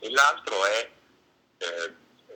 E 0.00 0.10
l'altro 0.10 0.64
è 0.64 0.90
eh, 1.58 1.94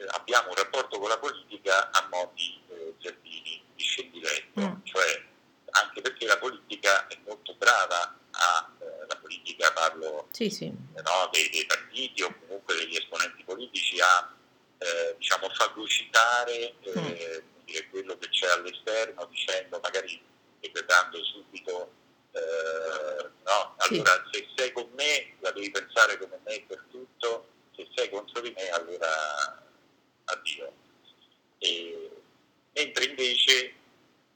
abbiamo 0.08 0.48
un 0.48 0.54
rapporto 0.54 0.98
con 0.98 1.08
la 1.08 1.18
politica 1.18 1.90
a 1.90 2.06
mo' 2.10 2.32
di 2.34 2.60
eh, 2.68 2.94
giardini, 2.98 3.62
di 3.74 3.82
scendiletto, 3.82 4.60
mm. 4.60 4.84
cioè 4.84 5.24
anche 5.70 6.00
perché 6.00 6.26
la 6.26 6.38
politica 6.38 7.06
è 7.06 7.18
molto 7.24 7.54
brava 7.54 8.18
a, 8.30 8.70
eh, 8.80 9.06
la 9.06 9.16
politica 9.16 9.72
parlo 9.72 10.28
sì, 10.30 10.50
sì. 10.50 10.66
No, 10.68 11.28
dei, 11.32 11.48
dei, 11.50 11.66
partiti 11.66 12.22
o 12.22 12.34
comunque 12.40 12.74
degli 12.76 12.96
esponenti 12.96 13.42
politici 13.44 14.00
a 14.00 14.32
eh, 14.78 15.14
diciamo, 15.18 15.48
fagocitare 15.50 16.74
eh, 16.80 17.42
mm. 17.74 17.90
quello 17.90 18.16
che 18.18 18.28
c'è 18.28 18.48
all'esterno 18.48 19.26
dicendo 19.26 19.78
magari 19.82 20.20
decretando 20.60 21.22
subito 21.24 21.90
eh, 22.32 23.28
no, 23.44 23.74
allora 23.76 24.24
sì. 24.30 24.38
se 24.38 24.48
sei 24.54 24.72
con 24.72 24.88
me 24.94 25.34
la 25.40 25.50
devi 25.50 25.70
pensare 25.70 26.16
come 26.18 26.38
me 26.44 26.64
per 26.66 26.84
tutto, 26.90 27.48
se 27.74 27.88
sei 27.94 28.08
contro 28.08 28.40
di 28.40 28.52
me 28.56 28.68
allora 28.68 29.62
addio. 30.24 30.72
E, 31.58 32.10
mentre 32.72 33.04
invece 33.04 33.74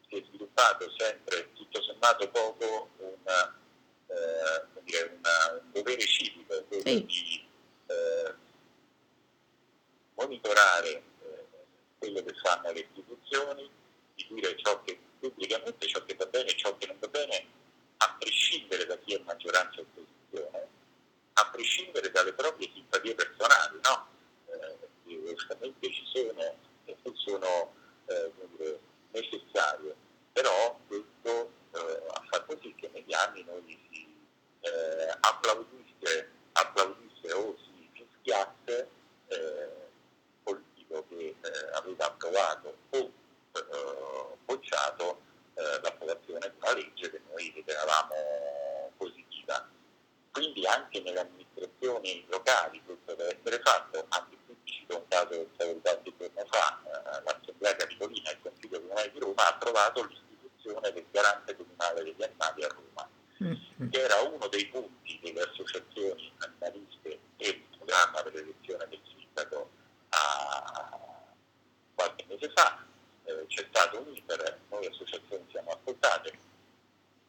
si 0.08 0.16
è 0.16 0.22
sviluppato 0.26 0.92
sempre 0.96 1.52
tutto 1.54 1.80
sommato 1.82 2.28
poco 2.30 2.90
una, 2.96 3.56
eh, 4.08 4.80
dire, 4.82 5.16
una, 5.18 5.60
un 5.60 5.72
dovere 5.72 6.04
civico, 6.06 6.64
quello 6.64 6.82
sì. 6.84 7.04
di 7.04 7.46
eh, 7.86 8.34
monitorare 10.14 10.90
eh, 10.90 11.46
quello 11.98 12.22
che 12.24 12.34
fanno 12.42 12.72
le 12.72 12.80
istituzioni, 12.80 13.70
di 14.14 14.26
dire 14.30 14.56
ciò 14.58 14.82
che 14.82 14.98
pubblicamente 15.24 15.86
ciò 15.86 16.04
che 16.04 16.14
va 16.16 16.26
bene 16.26 16.50
e 16.50 16.56
ciò 16.56 16.76
che 16.76 16.86
non 16.86 16.98
va 16.98 17.08
bene, 17.08 17.46
a 17.96 18.16
prescindere 18.18 18.84
da 18.84 18.98
chi 18.98 19.14
è 19.14 19.22
maggioranza 19.24 19.80
o 19.80 19.82
opposizione, 19.82 20.68
a 21.32 21.50
prescindere 21.50 22.10
dalle 22.10 22.34
proprie 22.34 22.70
simpatie 22.74 23.14
personali, 23.14 23.80
no? 23.82 24.06
Eh, 24.46 24.76
giustamente 25.04 25.90
ci 25.90 26.04
sono 26.12 26.56
e 26.84 26.96
sono 27.14 27.74
eh, 28.06 28.78
necessarie, 29.12 29.94
però 30.32 30.78
questo 30.86 31.50
eh, 31.72 32.02
ha 32.12 32.22
fatto 32.28 32.58
sì 32.60 32.74
che 32.74 32.90
negli 32.92 33.14
anni 33.14 33.44
noi 33.44 33.78
si 33.90 34.06
eh, 34.60 35.16
applaudisse, 35.20 36.28
applaudisse 36.52 37.32
o 37.32 37.56
si 37.64 37.88
fischiasse 37.92 38.88
eh, 39.28 39.68
politico 40.42 41.06
che 41.08 41.34
eh, 41.40 41.70
aveva 41.72 42.08
approvato 42.08 42.76
o 42.90 43.22
eh, 43.54 44.36
bocciato 44.44 45.20
eh, 45.54 45.62
l'approvazione 45.82 46.50
di 46.50 46.56
una 46.60 46.72
legge 46.74 47.10
che 47.10 47.20
noi 47.30 47.52
ritenevamo 47.54 48.14
positiva. 48.96 49.68
Quindi 50.32 50.66
anche 50.66 51.00
nelle 51.00 51.20
amministrazioni 51.20 52.24
locali 52.28 52.82
questo 52.84 53.14
deve 53.14 53.38
essere 53.38 53.60
fatto, 53.62 54.04
anche 54.08 54.36
qui 54.46 54.56
cito 54.64 54.96
un 54.96 55.08
caso 55.08 55.28
che 55.28 55.48
stavo 55.54 55.74
qualche 55.76 56.12
giorno 56.18 56.44
fa, 56.50 56.80
eh, 56.82 57.22
l'Assemblea 57.22 57.76
Capitolina 57.76 58.30
e 58.30 58.32
il 58.32 58.38
Consiglio 58.42 58.80
Comunale 58.80 59.12
di 59.12 59.18
Roma 59.20 59.42
ha 59.46 59.48
approvato 59.50 60.04
l'istituzione 60.04 60.92
del 60.92 61.04
garante 61.12 61.56
comunale 61.56 62.02
degli 62.02 62.22
animali 62.22 62.64
a 62.64 62.68
Roma, 62.68 63.08
mm-hmm. 63.42 63.90
che 63.90 64.00
era 64.00 64.20
uno 64.22 64.48
dei 64.48 64.66
punti 64.66 65.20
delle 65.22 65.42
associazioni 65.42 66.32
animaliste 66.38 67.18
e 67.36 67.48
il 67.48 67.62
programma 67.76 68.22
per 68.22 68.34
l'elezione 68.34 68.88
del 68.88 69.00
sindaco 69.04 69.70
a 70.08 70.88
qualche 71.94 72.24
mese 72.28 72.50
fa, 72.54 72.84
eh, 73.24 73.46
c'è 73.46 73.66
stato 73.70 74.00
un 74.00 74.14
iter, 74.14 74.58
noi 74.68 74.86
associazioni 74.86 75.46
siamo 75.50 75.70
ascoltate, 75.70 76.38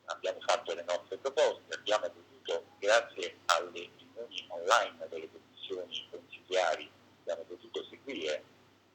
abbiamo 0.05 0.39
fatto 0.41 0.73
le 0.73 0.83
nostre 0.83 1.17
proposte, 1.17 1.73
abbiamo 1.73 2.09
potuto, 2.09 2.65
grazie 2.79 3.37
alle 3.45 3.89
riunioni 3.97 4.45
online 4.49 5.07
delle 5.09 5.29
commissioni 5.31 6.07
consigliari, 6.09 6.89
abbiamo 7.21 7.43
potuto 7.43 7.83
seguire 7.89 8.43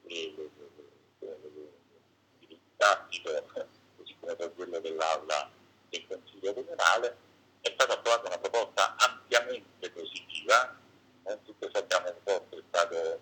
il 0.03 0.49
dibattito, 2.47 3.49
così 3.97 4.15
come 4.19 4.35
per 4.35 4.53
quello 4.55 4.79
dell'aula 4.79 5.49
del 5.89 6.07
Consiglio 6.07 6.53
Comunale, 6.53 7.17
è 7.61 7.71
stata 7.73 7.93
approvata 7.93 8.27
una 8.27 8.39
proposta 8.39 8.95
ampiamente 8.97 9.91
positiva, 9.91 10.75
non 11.23 11.43
tutto 11.43 11.69
sappiamo 11.71 12.07
il 12.07 12.15
voto 12.23 12.57
è 12.57 12.63
stato 12.67 13.19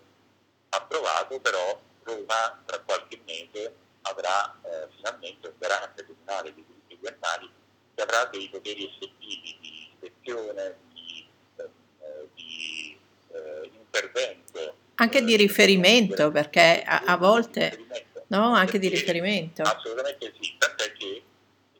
approvato, 0.70 1.40
però 1.40 1.80
Roma 2.02 2.62
tra 2.64 2.80
qualche 2.80 3.20
mese 3.26 3.74
avrà 4.02 4.58
eh, 4.62 4.88
finalmente 4.96 5.48
un 5.48 5.54
garante 5.58 6.06
comunale 6.06 6.54
dei 6.54 6.64
diritti 6.64 6.96
degli 6.96 7.06
animali 7.06 7.50
che 7.94 8.02
avrà 8.02 8.24
dei 8.26 8.48
poteri 8.48 8.86
effettivi 8.86 9.58
di 9.60 9.90
ispezione, 9.92 10.78
di, 10.92 11.28
eh, 11.56 12.28
di 12.34 12.98
eh, 13.32 13.70
intervento. 13.74 14.76
Anche 15.00 15.22
di 15.22 15.34
riferimento, 15.34 16.30
perché 16.30 16.82
a, 16.84 17.04
a 17.06 17.16
volte... 17.16 17.86
No, 18.28 18.54
anche 18.54 18.78
di 18.78 18.88
riferimento. 18.88 19.62
Assolutamente 19.62 20.32
sì, 20.38 20.54
tant'è 20.58 20.92
che 20.92 21.22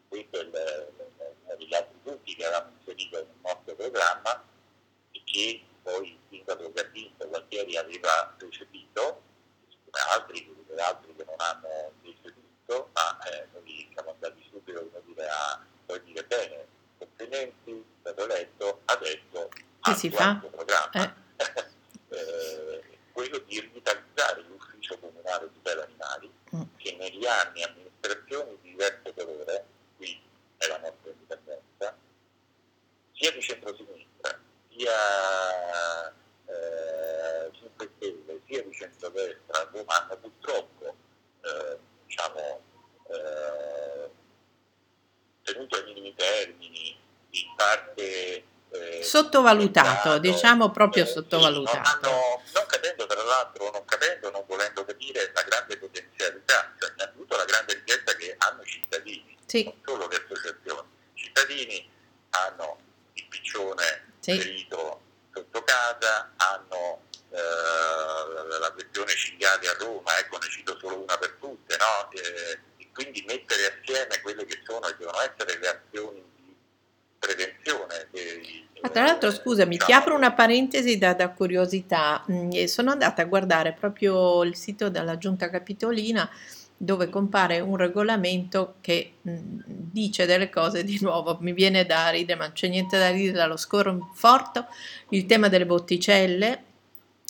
questo 0.09 0.41
è 0.41 0.45
uno 0.45 1.57
degli 1.57 1.75
altri 1.75 1.97
punti 2.03 2.35
che 2.35 2.45
avevamo 2.45 2.73
inserito 2.79 3.17
nel 3.19 3.27
nostro 3.43 3.75
programma 3.77 4.43
e 5.13 5.21
che 5.25 5.63
poi 5.83 6.09
il 6.09 6.19
sindaco 6.29 6.73
Gardinto 6.73 7.29
Gualtieri 7.29 7.77
aveva 7.77 8.35
recepito, 8.39 9.23
come 9.69 10.05
altri, 10.17 10.57
altri 10.79 11.15
che 11.15 11.25
non 11.25 11.37
hanno 11.37 11.93
recepito, 12.03 12.89
ma 12.95 13.19
eh, 13.29 13.47
noi 13.53 13.89
siamo 13.93 14.11
andati 14.11 14.43
subito 14.51 14.91
dire, 15.05 15.29
a 15.29 15.61
poi 15.87 16.03
dire 16.05 16.25
bene, 16.25 16.67
complimenti, 16.99 17.85
stato 18.01 18.25
eletto, 18.25 18.81
adesso 18.87 19.49
che 19.83 19.95
si 19.95 20.11
fa? 20.11 20.43
programma. 20.51 21.15
Eh. 21.37 22.17
eh, 22.17 22.99
quello 23.13 23.39
di 23.47 23.61
rivitalizzare 23.61 24.43
l'ufficio 24.49 24.99
comunale 24.99 25.49
di 25.49 25.55
tutela 25.55 25.85
animali, 25.85 26.33
mm. 26.57 26.63
che 26.77 26.97
negli 26.97 27.27
anni 27.27 27.63
amministrazioni 27.63 28.59
di 28.63 28.71
diverso 28.71 29.13
colore, 29.15 29.65
qui 29.97 30.21
è 30.57 30.67
la 30.67 30.79
nostra 30.79 31.11
indipendenza, 31.11 31.97
sia 33.13 33.33
di 33.33 33.43
centrosinistra, 33.43 34.39
sia 34.71 36.09
eh, 36.47 37.51
5 37.53 37.91
Stelle, 37.97 38.41
sia 38.47 38.63
di 38.63 38.73
centrodestra, 38.73 39.71
hanno 39.87 40.17
purtroppo 40.17 40.95
eh, 41.43 41.79
diciamo, 42.07 42.61
eh, 43.09 44.11
tenuto 45.61 45.77
ai 45.77 45.85
minimi 45.85 46.15
termini, 46.15 46.97
in 47.31 47.55
parte 47.57 48.45
eh, 48.71 49.03
sottovalutato, 49.03 50.19
diciamo 50.19 50.71
proprio 50.71 51.05
eh, 51.05 51.07
sottovalutato. 51.07 52.09
Non, 52.09 52.43
non, 52.55 52.67
capendo 52.67 53.07
tra 53.07 53.23
l'altro, 53.23 53.71
non 53.71 53.85
capendo, 53.85 54.31
non 54.31 54.45
volendo 54.47 54.85
capire 54.85 55.31
la 55.35 55.43
grande 55.43 55.77
potenzialità, 55.77 56.73
cioè 56.79 56.93
innanzitutto 56.95 57.37
la 57.37 57.45
grande 57.45 57.75
richiesta 57.75 58.15
che 58.15 58.35
hanno 58.39 58.63
i 58.63 58.67
cittadini, 58.67 59.37
sì. 59.47 59.65
non 59.65 59.75
solo 59.85 60.09
le 60.09 60.17
associazioni. 60.17 60.89
I 61.15 61.21
cittadini 61.21 61.91
hanno 62.31 62.79
il 63.15 63.27
piccione 63.29 64.13
sì. 64.21 64.39
ferito 64.39 65.01
sotto 65.33 65.63
casa, 65.63 66.31
hanno 66.37 67.03
eh, 67.31 68.59
la 68.59 68.73
questione 68.73 69.15
cinghiali 69.15 69.67
a 69.67 69.75
Roma, 69.79 70.19
ecco 70.19 70.39
ne 70.39 70.49
cito 70.49 70.79
solo 70.79 71.03
una 71.03 71.17
per 71.19 71.37
tutte, 71.39 71.77
no? 71.77 72.11
eh, 72.13 72.59
quindi 73.01 73.25
mettere 73.27 73.79
assieme 73.81 74.21
quelle 74.23 74.45
che 74.45 74.61
sono 74.65 74.87
e 74.87 74.95
devono 74.99 75.17
essere 75.21 75.59
le 75.59 75.69
azioni 75.69 76.23
di 76.37 76.55
prevenzione. 77.19 78.09
Dei, 78.11 78.69
ma 78.83 78.89
tra 78.91 79.05
l'altro, 79.05 79.31
scusami, 79.31 79.77
diciamo, 79.77 79.91
ti 79.91 79.97
apro 79.97 80.15
una 80.15 80.33
parentesi 80.33 80.99
da, 80.99 81.15
da 81.15 81.31
curiosità. 81.31 82.25
Mm, 82.31 82.65
sono 82.65 82.91
andata 82.91 83.23
a 83.23 83.25
guardare 83.25 83.73
proprio 83.73 84.43
il 84.45 84.55
sito 84.55 84.91
della 84.91 85.17
Giunta 85.17 85.49
Capitolina 85.49 86.29
dove 86.83 87.11
compare 87.11 87.61
un 87.61 87.77
regolamento 87.77 88.77
che 88.81 89.17
mh, 89.21 89.33
dice 89.67 90.25
delle 90.25 90.49
cose 90.49 90.83
di 90.83 90.99
nuovo, 91.03 91.37
mi 91.41 91.53
viene 91.53 91.85
da 91.85 92.09
ridere, 92.09 92.39
ma 92.39 92.47
non 92.47 92.55
c'è 92.55 92.69
niente 92.69 92.99
da 92.99 93.11
ridere 93.11 93.37
dallo 93.37 93.59
sconforto, 93.59 94.67
il 95.11 95.27
tema 95.27 95.49
delle 95.49 95.67
botticelle 95.67 96.65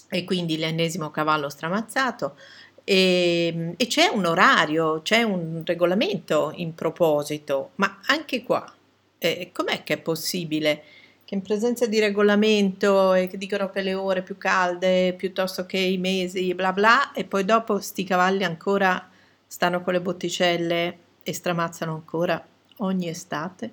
e 0.08 0.24
quindi 0.24 0.56
l'ennesimo 0.56 1.10
cavallo 1.10 1.48
stramazzato 1.48 2.36
e, 2.84 3.74
e 3.76 3.86
c'è 3.86 4.08
un 4.08 4.26
orario, 4.26 5.02
c'è 5.02 5.22
un 5.22 5.62
regolamento 5.64 6.52
in 6.56 6.74
proposito, 6.74 7.70
ma 7.76 8.00
anche 8.06 8.42
qua, 8.42 8.72
eh, 9.18 9.50
com'è 9.52 9.82
che 9.82 9.94
è 9.94 9.98
possibile? 9.98 10.82
che 11.30 11.36
in 11.36 11.42
presenza 11.42 11.86
di 11.86 12.00
regolamento 12.00 13.14
e 13.14 13.28
che 13.28 13.38
dicono 13.38 13.70
che 13.70 13.82
le 13.82 13.94
ore 13.94 14.24
più 14.24 14.36
calde 14.36 15.14
piuttosto 15.16 15.64
che 15.64 15.78
i 15.78 15.96
mesi 15.96 16.52
bla 16.54 16.72
bla 16.72 17.12
e 17.12 17.24
poi 17.24 17.44
dopo 17.44 17.78
sti 17.78 18.02
cavalli 18.02 18.42
ancora 18.42 19.08
stanno 19.46 19.80
con 19.80 19.92
le 19.92 20.00
botticelle 20.00 20.98
e 21.22 21.32
stramazzano 21.32 21.92
ancora 21.92 22.44
ogni 22.78 23.08
estate? 23.08 23.72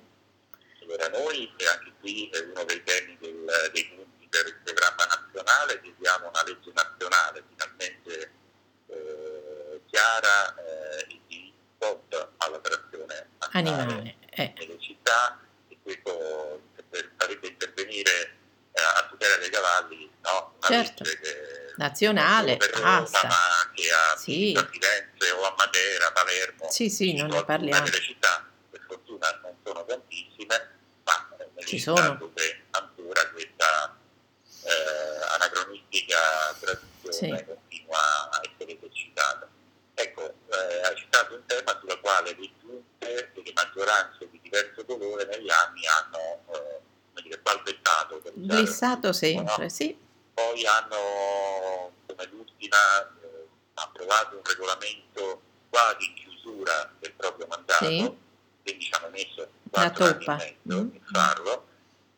Allora 0.82 1.08
noi, 1.08 1.50
e 1.56 1.66
anche 1.66 1.92
qui 1.98 2.30
è 2.32 2.38
uno 2.54 2.62
dei 2.64 2.80
temi 2.84 3.16
del, 3.18 3.44
dei 3.72 3.86
punti 3.86 4.28
per 4.30 4.60
programma 4.62 5.04
nazionale, 5.06 5.80
chiediamo 5.80 6.28
una 6.28 6.42
legge 6.46 6.70
nazionale 6.72 7.42
finalmente 7.48 8.30
eh, 9.98 10.18
chiara 10.18 10.54
eh, 10.54 11.20
di 11.26 11.52
spot 11.74 12.28
alla 12.38 12.58
trazione 12.58 13.28
animale 13.50 14.16
eh. 14.30 14.52
nelle 14.56 14.78
città 14.80 15.38
e 15.68 15.78
questo 15.82 16.62
farebbe 17.16 17.48
intervenire 17.48 18.36
eh, 18.72 18.80
a 18.80 19.06
tutela 19.08 19.36
dei 19.36 19.50
cavalli, 19.50 20.10
no? 20.22 20.54
Una 20.58 20.68
certo. 20.68 21.04
che 21.04 21.74
nazionale, 21.76 22.58
Roma, 22.74 23.08
ma 23.10 23.60
anche 23.62 23.90
a, 23.90 24.16
sì. 24.16 24.54
a 24.56 24.66
Firenze 24.66 25.30
o 25.32 25.44
a 25.44 25.54
Matera, 25.56 26.12
Palermo, 26.12 26.70
sì, 26.70 26.90
sì, 26.90 27.14
non 27.14 27.28
ne 27.28 27.44
parliamo. 27.44 27.84
delle 27.84 28.00
città, 28.00 28.44
per 28.70 28.80
fortuna 28.86 29.38
non 29.42 29.54
sono 29.64 29.84
tantissime, 29.84 30.70
ma 31.04 31.28
nelle 31.38 31.66
Ci 31.66 31.78
città 31.78 31.94
sono. 31.94 32.14
dove 32.14 32.64
ancora 32.70 33.28
questa 33.30 33.96
eh, 34.62 35.34
anacronistica 35.34 36.18
tradizione 36.60 37.38
sì. 37.38 37.44
continua 37.44 38.30
a 38.30 38.40
essere 38.42 38.76
esercitata. 38.76 39.48
Ecco, 39.94 40.32
eh, 40.50 40.80
hai 40.84 40.96
citato 40.96 41.34
un 41.34 41.44
tema 41.46 41.76
sulla 41.80 41.98
quale 41.98 42.36
le 42.38 42.50
giunte 42.60 43.32
e 43.34 43.42
le 43.42 43.52
maggioranze 43.52 44.28
di 44.30 44.38
diverso 44.40 44.84
colore 44.84 45.26
negli 45.26 45.50
anni 45.50 45.86
hanno 45.86 46.44
eh, 46.54 47.22
dire, 47.22 47.38
balbettato. 47.38 48.22
Glissato 48.60 49.12
sempre, 49.12 49.62
no? 49.62 49.68
sì. 49.68 49.96
Poi 50.34 50.66
hanno, 50.66 51.92
come 52.06 52.28
l'ultima, 52.30 52.76
eh, 53.22 53.46
approvato 53.74 54.36
un 54.36 54.42
regolamento 54.44 55.42
quasi 55.68 56.06
in 56.06 56.14
chiusura 56.14 56.92
del 56.98 57.12
proprio 57.12 57.46
mandato, 57.48 57.84
sì. 57.84 58.16
quindi 58.62 58.84
ci 58.84 58.92
hanno 58.92 59.08
messo 59.10 59.48
quattro 59.70 60.04
anni 60.04 60.24
e 60.24 60.56
mezzo 60.64 60.82
mm. 60.82 60.88
farlo, 61.12 61.66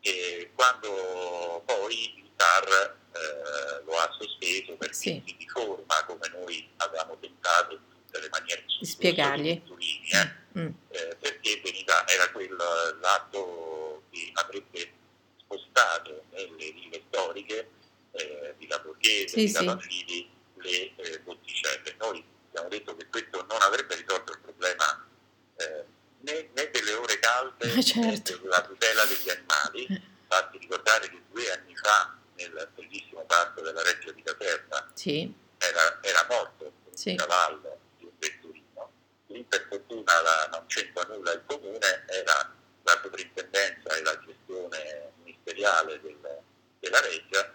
e 0.00 0.50
quando 0.54 1.62
poi 1.64 2.18
il 2.18 2.30
TAR 2.36 2.96
eh, 3.12 3.84
lo 3.84 3.96
ha 3.96 4.16
sospeso 4.18 4.74
perché 4.74 4.94
sì. 4.94 5.22
si 5.26 5.36
riforma 5.38 6.04
come 6.06 6.28
noi 6.32 6.68
avevamo 6.76 7.16
tentato 7.18 7.74
in 7.74 7.80
tutte 7.88 8.20
le 8.20 8.28
maniere 8.30 8.64
di 8.78 8.86
spiegargli 8.86 9.48
eh, 9.48 10.58
mm. 10.58 10.66
eh, 10.88 11.16
perché 11.18 11.60
veniva, 11.62 12.06
era 12.06 12.30
quel 12.30 12.56
l'atto 13.00 14.02
che 14.10 14.30
avrebbe 14.34 14.92
spostato 15.38 16.24
nelle 16.30 16.70
rive 16.70 17.02
storiche 17.08 17.70
eh, 18.12 18.54
di 18.58 18.66
La 18.66 18.80
Sì, 19.40 19.46
di 19.46 19.52
Capanfili, 19.52 20.30
le 20.56 20.94
eh, 20.96 21.20
botticelle. 21.20 21.94
Noi 21.98 22.24
abbiamo 22.48 22.68
detto 22.68 22.96
che 22.96 23.06
questo 23.06 23.44
non 23.48 23.60
avrebbe 23.62 23.94
risolto 23.94 24.32
il 24.32 24.38
problema 24.38 25.06
eh, 25.56 25.84
né, 26.20 26.48
né, 26.52 26.70
delle 26.70 26.92
ore 26.94 27.18
calde 27.18 27.82
certo. 27.82 28.32
né 28.32 28.40
della 28.40 28.62
tutela 28.62 29.04
degli 29.04 29.30
animali. 29.30 29.86
Eh. 29.86 30.02
Fatti 30.28 30.58
ricordare 30.58 31.08
che 31.08 31.20
due 31.30 31.50
anni 31.52 31.74
fa 31.76 32.16
nel 32.34 32.68
bellissimo 32.74 33.24
parco 33.24 33.60
della 33.60 33.82
Reggio 33.82 34.12
di 34.12 34.22
Caserta 34.22 34.88
sì. 34.94 35.32
era, 35.58 35.98
era, 36.02 36.26
morto 36.28 36.64
un 36.64 36.96
sì. 36.96 37.14
cavallo 37.16 37.78
di 37.98 38.04
un 38.04 38.12
vetturino. 38.18 38.90
Lì 39.26 39.42
per 39.44 39.66
fortuna 39.68 40.20
la, 40.22 40.48
non 40.52 40.66
c'entra 40.66 41.02
nulla 41.08 41.32
il 41.32 41.42
comune, 41.46 42.04
era 42.06 42.54
la 42.82 43.00
sovrintendenza 43.02 43.96
e 43.96 44.02
la 44.02 44.18
gestione 44.24 45.12
ministeriale 45.22 46.00
del, 46.00 46.18
della 46.78 47.00
Reggia, 47.00 47.52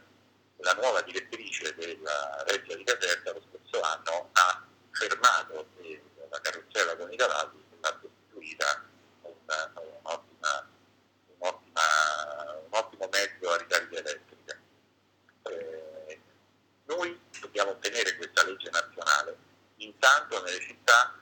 la 0.65 0.73
nuova 0.73 1.01
direttrice 1.01 1.75
della 1.75 2.43
Reggia 2.47 2.75
di 2.75 2.83
Caserta 2.83 3.31
lo 3.31 3.41
scorso 3.47 3.81
anno 3.81 4.29
ha 4.33 4.65
fermato 4.89 5.67
la 6.27 6.41
carrozzella 6.41 6.97
con 6.97 7.13
i 7.13 7.15
cavalli 7.15 7.63
e 7.69 7.77
l'ha 7.79 7.99
costituita 7.99 8.83
un 9.21 9.33
ottimo 12.71 13.07
mezzo 13.11 13.51
a 13.51 13.57
ricarica 13.57 13.97
elettrica. 13.97 14.57
Eh, 15.43 16.19
noi 16.85 17.21
dobbiamo 17.39 17.69
ottenere 17.71 18.15
questa 18.17 18.43
legge 18.43 18.69
nazionale, 18.71 19.37
intanto 19.77 20.41
nelle 20.41 20.59
città 20.61 21.13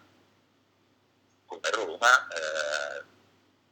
come 1.46 1.70
Roma 1.70 2.28
eh, 2.30 3.04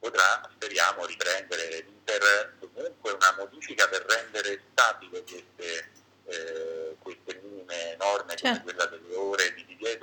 potrà, 0.02 0.42
speriamo, 0.56 1.06
riprendere 1.06 1.86
l'iter, 1.86 2.54
comunque 2.58 3.12
una 3.12 3.34
modifica 3.38 3.86
per 3.86 4.04
rendere 4.04 4.60
stabile 4.72 5.22
queste, 5.22 5.90
eh, 6.24 6.96
queste 6.98 7.40
minime 7.40 7.94
norme 8.00 8.34
certo. 8.34 8.62
come 8.62 8.74
quella 8.74 8.86
delle 8.86 9.14
ore 9.14 9.54
di 9.54 9.64
cui 9.64 9.86
hai 9.86 9.98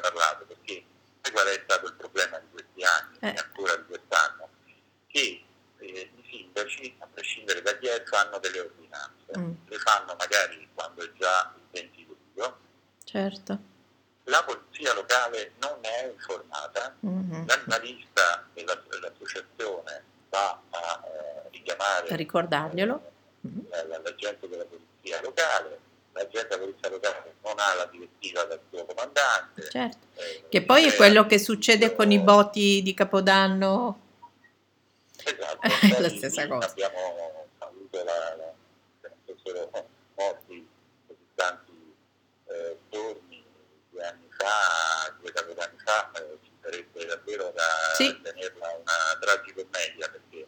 parlato, 0.00 0.44
perché 0.44 0.84
qual 1.30 1.46
è 1.46 1.60
stato 1.62 1.86
il 1.86 1.94
problema 1.94 2.38
di 2.38 2.46
questi 2.50 2.82
anni 2.82 3.16
eh. 3.20 3.28
e 3.28 3.38
ancora 3.38 3.76
di 3.76 3.84
quest'anno? 3.84 4.48
Che 5.06 5.44
eh, 5.78 6.10
i 6.16 6.28
sindaci, 6.28 6.96
a 6.98 7.06
prescindere 7.06 7.62
da 7.62 7.78
chi 7.78 7.86
è, 7.86 8.02
fanno 8.06 8.38
delle 8.40 8.58
ordinanze, 8.58 9.38
mm. 9.38 9.52
le 9.68 9.78
fanno 9.78 10.16
magari 10.18 10.68
quando 10.74 11.04
è 11.04 11.12
già 11.16 11.54
il 11.54 11.62
20 11.70 12.06
luglio. 12.06 12.58
Certo 13.04 13.76
la 14.28 14.44
polizia 14.44 14.92
locale 14.94 15.52
non 15.60 15.78
è 15.80 16.10
informata, 16.12 16.94
mm-hmm. 17.04 17.46
l'analista 17.46 18.46
e 18.54 18.64
l'associazione 18.64 20.04
va 20.28 20.60
a 20.70 21.02
eh, 21.04 21.48
richiamare 22.28 22.48
a 22.48 22.48
ricordarglielo 22.48 23.10
eh, 23.70 23.86
l'agente 23.86 24.48
della 24.48 24.64
polizia 24.64 25.20
locale, 25.22 25.78
l'agente 26.12 26.48
della 26.48 26.60
polizia 26.60 26.90
locale 26.90 27.34
non 27.42 27.54
ha 27.58 27.74
la 27.74 27.86
direttiva 27.86 28.44
dal 28.44 28.60
suo 28.68 28.84
comandante. 28.84 29.70
Certo. 29.70 30.06
Eh, 30.14 30.44
che 30.48 30.62
poi 30.62 30.86
è 30.86 30.94
quello 30.94 31.26
che 31.26 31.38
succede 31.38 31.94
con 31.94 32.10
i 32.10 32.18
boti 32.18 32.82
di 32.82 32.94
Capodanno. 32.94 34.06
Esatto, 35.24 35.60
la 36.00 36.08
stessa 36.08 36.46
cosa. 36.46 36.68
Abbiamo 36.68 37.46
avuto 37.58 38.04
la, 38.04 38.36
la, 38.36 38.52
la, 39.00 39.10
fossero 39.24 39.70
morti 40.14 40.68
così 41.06 41.26
tanti 41.34 41.94
eh, 42.46 42.76
giorni 42.90 43.44
due 43.90 44.02
anni 44.02 44.28
fa, 44.30 45.14
due 45.20 45.32
anni 45.34 45.78
fa, 45.84 46.10
eh, 46.12 46.38
ci 46.42 46.50
sarebbe 46.60 47.06
davvero 47.06 47.52
da 47.54 47.94
sì. 47.94 48.20
tenerla 48.20 48.68
una 48.80 49.18
tragicommedia 49.20 50.08
perché 50.08 50.46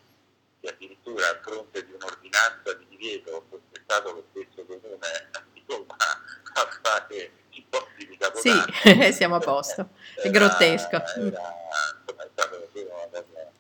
se 0.61 0.69
addirittura 0.69 1.29
a 1.29 1.37
fronte 1.71 1.87
di 1.87 1.93
un'ordinanza 1.93 2.73
di 2.75 2.87
divieto 2.89 3.45
fosse 3.49 3.83
stato 3.83 4.13
lo 4.13 4.25
stesso 4.31 4.67
comune 4.67 5.31
di 5.53 5.65
Roma 5.67 5.97
a 6.55 6.69
fare 6.83 7.31
i 7.51 7.67
posti 7.69 8.07
di 8.07 8.17
Capodanno. 8.17 8.73
Sì, 8.83 9.13
siamo 9.15 9.37
a 9.37 9.39
posto, 9.39 9.91
è 10.17 10.27
era, 10.27 10.31
grottesco. 10.31 10.97
Era, 10.97 11.07
insomma, 11.17 12.25
è 12.25 12.29
stato 12.33 12.57
davvero 12.59 12.95
una 12.95 13.23
cosa, 13.23 13.53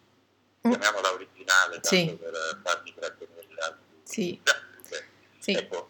mm. 0.67 0.71
chiamiamola 0.71 1.13
originale, 1.13 1.79
sì. 1.83 2.17
per 2.21 2.61
farmi 2.63 2.95
trattenere 2.95 3.39
sì. 4.03 4.43
sì. 5.39 5.53
Ecco, 5.53 5.89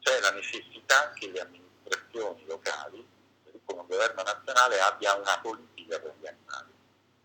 c'è 0.00 0.18
la 0.20 0.32
necessità 0.32 1.12
che 1.14 1.30
le 1.30 1.40
amministrazioni 1.40 2.44
locali 2.46 3.06
come 3.64 3.84
governo 3.88 4.22
nazionale 4.22 4.80
abbia 4.80 5.14
una 5.14 5.38
politica 5.40 5.98
per 5.98 6.14
gli 6.20 6.26
animali, 6.26 6.72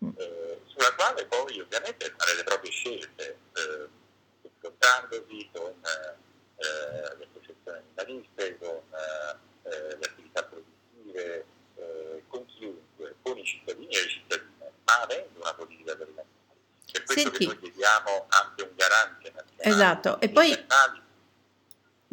mm. 0.06 0.10
eh, 0.18 0.62
sulla 0.66 0.94
quale 0.96 1.26
poi 1.26 1.60
ovviamente 1.60 2.14
fare 2.18 2.36
le 2.36 2.44
proprie 2.44 2.72
scelte, 2.72 3.38
eh, 3.54 3.90
confrontandosi 4.62 5.50
con 5.54 5.74
eh, 5.84 7.16
le 7.18 7.28
associazioni 7.30 7.82
animaliste, 7.96 8.58
con 8.60 8.82
eh, 8.92 9.98
le 9.98 10.06
attività 10.06 10.44
produttive, 10.44 11.46
eh, 11.76 12.24
con 12.28 12.46
chiunque, 12.46 13.16
con 13.22 13.38
i 13.38 13.46
cittadini 13.46 13.94
e 13.94 14.02
le 14.02 14.10
cittadine, 14.10 14.72
ma 14.86 15.02
avendo 15.02 15.40
una 15.40 15.54
politica 15.54 15.96
per 15.96 16.08
gli 16.08 16.20
animali. 16.20 16.30
Per 16.92 17.04
questo 17.04 17.30
Senti. 17.30 17.38
che 17.38 17.46
noi 17.46 17.60
chiediamo 17.60 18.26
anche 18.30 18.62
un 18.64 18.72
garante 18.76 19.32
nazionale. 19.34 19.81
Esatto, 19.92 20.20
e 20.20 20.30
poi... 20.30 20.56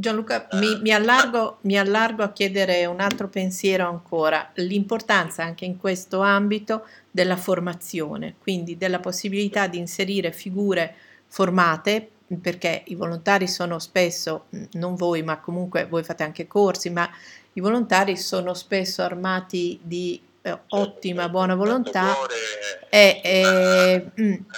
Gianluca, 0.00 0.46
mi, 0.52 0.78
mi, 0.80 0.92
allargo, 0.92 1.58
mi, 1.62 1.76
allargo, 1.76 2.22
a 2.22 2.30
chiedere 2.30 2.86
un 2.86 3.00
altro 3.00 3.26
pensiero 3.26 3.88
ancora, 3.88 4.52
l'importanza 4.54 5.42
anche 5.42 5.64
in 5.64 5.76
questo 5.76 6.20
ambito 6.20 6.86
della 7.10 7.36
formazione, 7.36 8.36
quindi 8.38 8.76
della 8.76 9.00
possibilità 9.00 9.66
di 9.66 9.78
inserire 9.78 10.30
figure 10.30 10.94
formate, 11.26 12.10
perché 12.40 12.84
i 12.86 12.94
volontari 12.94 13.48
sono 13.48 13.80
spesso, 13.80 14.44
non 14.74 14.94
voi, 14.94 15.24
ma 15.24 15.40
comunque 15.40 15.86
voi 15.86 16.04
fate 16.04 16.22
anche 16.22 16.46
corsi, 16.46 16.90
ma 16.90 17.10
i 17.54 17.60
volontari 17.60 18.16
sono 18.16 18.54
spesso 18.54 19.02
armati 19.02 19.80
di 19.82 20.14
eh, 20.14 20.27
ottima, 20.68 21.28
buona 21.28 21.54
volontà, 21.54 22.16
eh, 22.88 23.20
eh, 23.22 24.06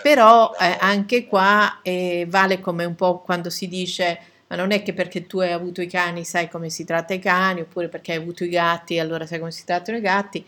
però 0.02 0.54
eh, 0.58 0.76
anche 0.78 1.26
qua 1.26 1.80
eh, 1.82 2.26
vale 2.28 2.60
come 2.60 2.84
un 2.84 2.94
po' 2.94 3.20
quando 3.20 3.50
si 3.50 3.68
dice 3.68 4.20
ma 4.50 4.56
non 4.56 4.72
è 4.72 4.82
che 4.82 4.92
perché 4.92 5.26
tu 5.28 5.38
hai 5.38 5.52
avuto 5.52 5.80
i 5.80 5.86
cani 5.86 6.24
sai 6.24 6.48
come 6.48 6.70
si 6.70 6.84
tratta 6.84 7.14
i 7.14 7.20
cani, 7.20 7.60
oppure 7.60 7.88
perché 7.88 8.12
hai 8.12 8.18
avuto 8.18 8.42
i 8.42 8.48
gatti 8.48 8.98
allora 8.98 9.24
sai 9.24 9.38
come 9.38 9.52
si 9.52 9.64
trattano 9.64 9.96
i 9.96 10.00
gatti. 10.00 10.44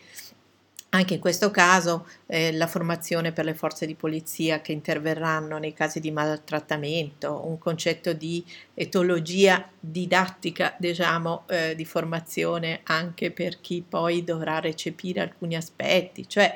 Anche 0.94 1.14
in 1.14 1.20
questo 1.20 1.50
caso 1.50 2.06
eh, 2.26 2.52
la 2.52 2.66
formazione 2.66 3.32
per 3.32 3.46
le 3.46 3.54
forze 3.54 3.86
di 3.86 3.94
polizia 3.94 4.60
che 4.60 4.72
interverranno 4.72 5.56
nei 5.56 5.72
casi 5.72 6.00
di 6.00 6.10
maltrattamento, 6.10 7.46
un 7.46 7.56
concetto 7.56 8.12
di 8.12 8.44
etologia 8.74 9.66
didattica, 9.80 10.74
diciamo, 10.78 11.44
eh, 11.48 11.74
di 11.74 11.86
formazione 11.86 12.80
anche 12.82 13.30
per 13.30 13.62
chi 13.62 13.82
poi 13.86 14.22
dovrà 14.22 14.60
recepire 14.60 15.20
alcuni 15.22 15.56
aspetti, 15.56 16.28
cioè 16.28 16.54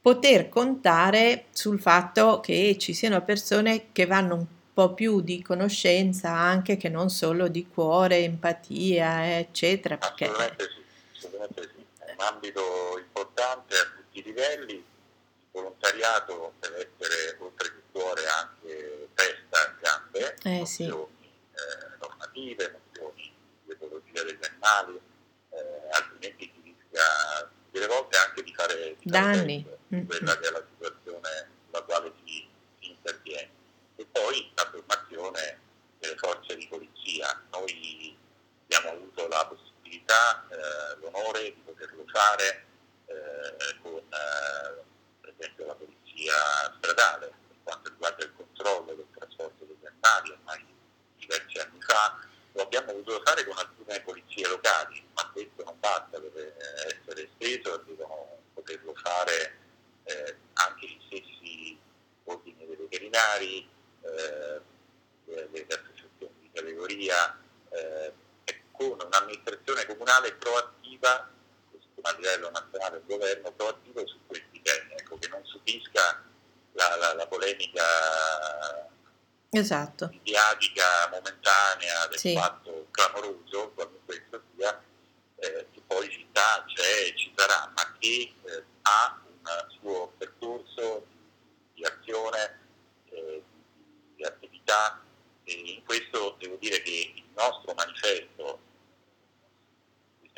poter 0.00 0.48
contare 0.48 1.44
sul 1.52 1.78
fatto 1.80 2.40
che 2.40 2.76
ci 2.76 2.92
siano 2.92 3.22
persone 3.22 3.92
che 3.92 4.06
vanno 4.06 4.34
un 4.34 4.46
po' 4.74 4.94
più 4.94 5.20
di 5.20 5.42
conoscenza 5.42 6.30
anche 6.30 6.76
che 6.76 6.88
non 6.88 7.08
solo 7.08 7.46
di 7.46 7.68
cuore, 7.72 8.18
empatia, 8.24 9.38
eccetera. 9.38 9.96
Perché... 9.96 10.24
Assolutamente 10.24 10.64
sì, 10.64 11.18
assolutamente 11.18 11.62
sì 11.62 11.77
un 12.18 12.24
ambito 12.24 12.98
importante 12.98 13.76
a 13.76 13.84
tutti 13.84 14.18
i 14.18 14.22
livelli, 14.24 14.72
il 14.74 14.84
volontariato 15.52 16.54
deve 16.58 16.90
essere 16.92 17.36
oltre 17.38 17.68
che 17.68 17.82
cuore 17.92 18.26
anche 18.26 19.08
testa 19.14 19.66
e 19.66 19.74
gambe, 19.80 20.36
eh, 20.42 20.66
sì. 20.66 20.84
eh, 20.84 21.96
normative, 22.00 22.80
nozioni 22.92 23.32
di 23.64 23.72
ecologia 23.72 24.24
degli 24.24 24.44
animali, 24.44 25.00
eh, 25.50 25.88
altrimenti 25.92 26.52
si 26.52 26.60
rischia 26.62 27.50
delle 27.70 27.86
volte 27.86 28.18
anche 28.18 28.42
di 28.42 28.52
fare, 28.52 28.96
danni 29.02 29.64
in 29.88 30.06
quella 30.06 30.36
che 30.38 30.48
è 30.48 30.50
la 30.50 30.64
situazione 30.68 31.50
sulla 31.66 31.82
quale 31.82 32.12
si, 32.24 32.48
si 32.80 32.90
interviene. 32.90 33.50
E 33.94 34.06
poi 34.10 34.50
la 34.54 34.68
formazione 34.70 35.60
delle 35.98 36.16
forze 36.16 36.56
di 36.56 36.66
polizia. 36.68 37.42
Noi 37.50 38.16
abbiamo 38.64 38.90
avuto 38.90 39.26
la 39.28 39.46
possibilità, 39.46 39.67
eh, 39.96 40.96
l'onore 41.00 41.44
di 41.44 41.62
poterlo 41.64 42.04
fare 42.06 42.64
eh, 43.06 43.76
con 43.82 43.96
eh, 43.96 44.82
per 45.20 45.34
esempio 45.36 45.66
la 45.66 45.74
polizia 45.74 46.34
stradale 46.76 47.32
per 47.48 47.56
quanto 47.62 47.90
riguarda 47.90 48.24
il 48.24 48.32
controllo 48.36 48.94
del 48.94 49.06
trasporto 49.14 49.64
degli 49.64 49.86
animali 49.86 50.30
ormai 50.30 50.66
diversi 51.16 51.58
anni 51.58 51.80
fa, 51.80 52.18
lo 52.52 52.62
abbiamo 52.62 52.92
potuto 52.92 53.20
fare 53.24 53.44
con 53.44 53.56
alcune 53.58 54.00
polizie 54.00 54.48
locali, 54.48 55.06
ma 55.14 55.28
questo 55.30 55.62
non 55.64 55.78
basta, 55.78 56.18
deve 56.18 56.54
essere 56.86 57.28
esteso 57.30 57.76
devono 57.86 58.38
poterlo 58.54 58.94
fare 58.94 59.58
eh, 60.04 60.36
anche 60.54 60.86
gli 60.86 61.00
stessi 61.06 61.78
ordini 62.24 62.66
dei 62.66 62.76
veterinari, 62.76 63.68
eh, 64.02 64.60
le, 65.26 65.66
associazioni 65.68 66.34
di 66.40 66.50
categoria, 66.52 67.34
eh, 67.34 67.37
con 68.78 68.96
un'amministrazione 69.04 69.84
comunale 69.86 70.32
proattiva 70.34 71.28
a 72.02 72.12
livello 72.12 72.50
nazionale 72.50 72.98
il 72.98 73.04
governo 73.06 73.52
proattivo 73.52 74.06
su 74.06 74.18
questi 74.26 74.62
temi, 74.62 74.92
ecco, 74.92 75.18
che 75.18 75.28
non 75.28 75.44
subisca 75.44 76.24
la, 76.72 76.96
la, 76.96 77.14
la 77.14 77.26
polemica 77.26 78.88
esatto. 79.50 80.08
mediatica 80.12 81.08
momentanea 81.10 82.06
del 82.08 82.18
sì. 82.18 82.34
fatto 82.34 82.86
clamoroso, 82.92 83.72
quando 83.74 84.00
questo 84.04 84.42
sia, 84.54 84.80
eh, 85.36 85.66
che 85.72 85.82
poi 85.86 86.08
ci 86.08 86.26
sta, 86.30 86.64
c'è 86.66 87.08
e 87.08 87.16
ci 87.16 87.32
sarà, 87.36 87.70
ma 87.74 87.96
che 87.98 88.34
eh, 88.44 88.64
ha 88.82 89.20
un 89.26 89.66
suo 89.80 90.12
percorso 90.16 91.04
di, 91.08 91.18
di 91.74 91.84
azione, 91.84 92.58
eh, 93.10 93.42
di 94.14 94.24
attività. 94.24 95.02
E 95.44 95.52
in 95.52 95.84
questo 95.84 96.36
devo 96.38 96.56
dire 96.56 96.82
che 96.82 97.12
il 97.14 97.24
nostro 97.34 97.72
manifesto 97.72 98.60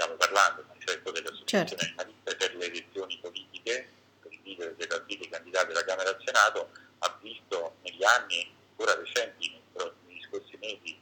stiamo 0.01 0.17
parlando, 0.17 0.63
il 0.63 0.67
manifesto 0.69 1.11
delle 1.11 1.29
associazioni 1.29 1.83
certo. 1.95 2.15
per 2.25 2.57
le 2.57 2.65
elezioni 2.65 3.19
politiche, 3.21 3.89
per 4.23 4.33
i 4.33 4.41
leader 4.43 4.75
dei 4.75 4.87
partiti 4.87 5.29
candidati 5.29 5.71
alla 5.73 5.85
Camera 5.85 6.09
e 6.09 6.15
al 6.15 6.23
Senato, 6.25 6.71
ha 7.01 7.19
visto 7.21 7.77
negli 7.83 8.03
anni 8.03 8.51
ancora 8.71 8.95
recenti, 8.95 9.61
negli 10.07 10.23
scorsi 10.23 10.57
mesi, 10.57 10.99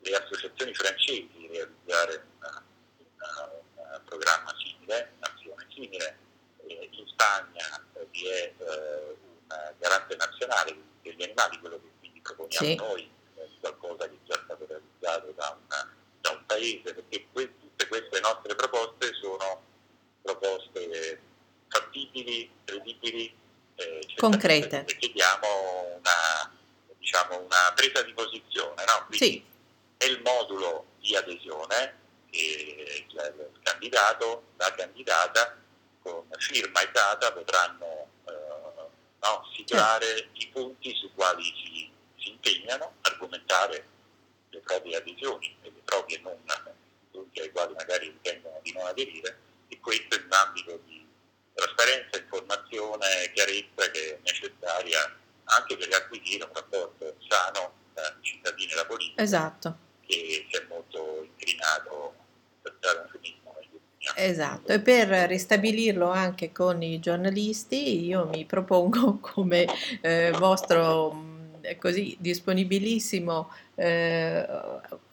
le 0.00 0.16
associazioni 0.16 0.72
francesi 0.72 1.28
realizzare 1.50 2.24
una, 2.38 2.64
una, 2.96 3.96
un 3.98 4.04
programma 4.04 4.54
simile, 4.56 5.12
un'azione 5.18 5.66
simile. 5.68 6.18
Eh, 6.66 6.88
in 6.90 7.06
Spagna 7.06 7.84
eh, 7.94 8.06
vi 8.10 8.26
è 8.28 8.52
eh, 8.56 9.16
un 9.20 9.74
garante 9.78 10.16
nazionale 10.16 10.74
degli 11.02 11.22
animali, 11.22 11.58
quello 11.58 11.80
che 11.80 11.90
quindi 11.98 12.20
proponiamo 12.20 12.66
sì. 12.66 12.74
noi, 12.76 13.10
eh, 13.36 13.48
qualcosa 13.60 14.08
che 14.08 14.14
è 14.14 14.26
già 14.26 14.40
stato 14.42 14.64
realizzato 14.66 15.32
da, 15.36 15.58
una, 15.66 15.94
da 16.22 16.30
un 16.30 16.46
paese, 16.46 16.94
perché 16.94 17.26
questo 17.30 17.57
queste 17.98 18.20
nostre 18.20 18.54
proposte 18.54 19.12
sono 19.14 19.62
proposte 20.22 21.20
fattibili, 21.68 22.50
credibili, 22.64 23.34
eh, 23.74 24.06
concrete. 24.16 24.84
E 24.86 24.96
chiediamo 24.98 25.96
una, 25.98 26.52
diciamo, 26.98 27.40
una, 27.40 27.72
presa 27.74 28.02
di 28.02 28.12
posizione. 28.12 28.84
No? 28.84 29.06
Sì. 29.10 29.44
È 29.96 30.04
il 30.04 30.20
modulo 30.22 30.86
di 31.00 31.16
adesione 31.16 31.96
che 32.30 33.06
il, 33.08 33.50
il 33.52 33.60
candidato, 33.62 34.44
la 34.56 34.72
candidata 34.72 35.56
con 36.00 36.24
firma 36.38 36.80
e 36.82 36.90
data 36.92 37.32
potranno 37.32 38.06
eh, 38.26 38.32
no, 39.20 39.48
sigillare 39.54 40.06
certo. 40.06 40.30
i 40.34 40.48
punti 40.48 40.94
su 40.94 41.10
quali 41.14 41.42
si, 41.42 41.90
si 42.16 42.30
impegnano, 42.30 42.94
argomentare 43.02 43.86
le 44.50 44.60
proprie 44.60 44.96
adesioni 44.96 45.56
e 45.62 45.70
le 45.70 45.80
proprie 45.84 46.20
non 46.20 46.38
punti 47.18 47.40
ai 47.40 47.50
quali 47.50 47.74
magari 47.74 48.08
ritengono 48.08 48.60
di 48.62 48.72
non 48.72 48.86
aderire 48.86 49.38
e 49.68 49.78
questo 49.80 50.16
è 50.16 50.22
un 50.24 50.32
ambito 50.32 50.80
di 50.86 51.04
trasparenza, 51.52 52.18
informazione, 52.18 53.06
chiarezza 53.34 53.90
che 53.90 54.14
è 54.14 54.18
necessaria 54.22 55.16
anche 55.44 55.76
per 55.76 55.88
acquisire 55.92 56.44
un 56.44 56.52
rapporto 56.54 57.16
sano 57.26 57.72
tra 57.94 58.16
i 58.20 58.24
cittadini 58.24 58.72
e 58.72 58.74
la 58.74 58.86
politica 58.86 59.22
esatto. 59.22 59.76
che 60.06 60.46
si 60.48 60.56
è 60.56 60.64
molto 60.68 61.22
inclinato 61.24 62.14
per 62.62 62.76
dare 62.80 62.98
un 63.00 63.08
finismo 63.10 63.46
Esatto, 64.14 64.72
e 64.72 64.80
per 64.80 65.08
ristabilirlo 65.28 66.10
anche 66.10 66.50
con 66.50 66.82
i 66.82 66.98
giornalisti 66.98 68.06
io 68.06 68.26
mi 68.26 68.46
propongo 68.46 69.18
come 69.20 69.66
eh, 70.00 70.30
vostro 70.30 71.26
così 71.78 72.16
disponibilissimo 72.18 73.52
eh, 73.74 74.46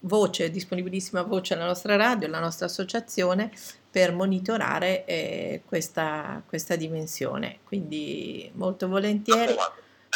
voce, 0.06 0.50
disponibilissima 0.50 1.22
voce 1.22 1.54
alla 1.54 1.66
nostra 1.66 1.96
radio, 1.96 2.28
alla 2.28 2.40
nostra 2.40 2.66
associazione 2.66 3.52
per 3.90 4.14
monitorare 4.14 5.06
eh, 5.06 5.62
questa, 5.66 6.42
questa 6.46 6.76
dimensione. 6.76 7.60
Quindi 7.64 8.50
molto 8.56 8.88
volentieri 8.88 9.56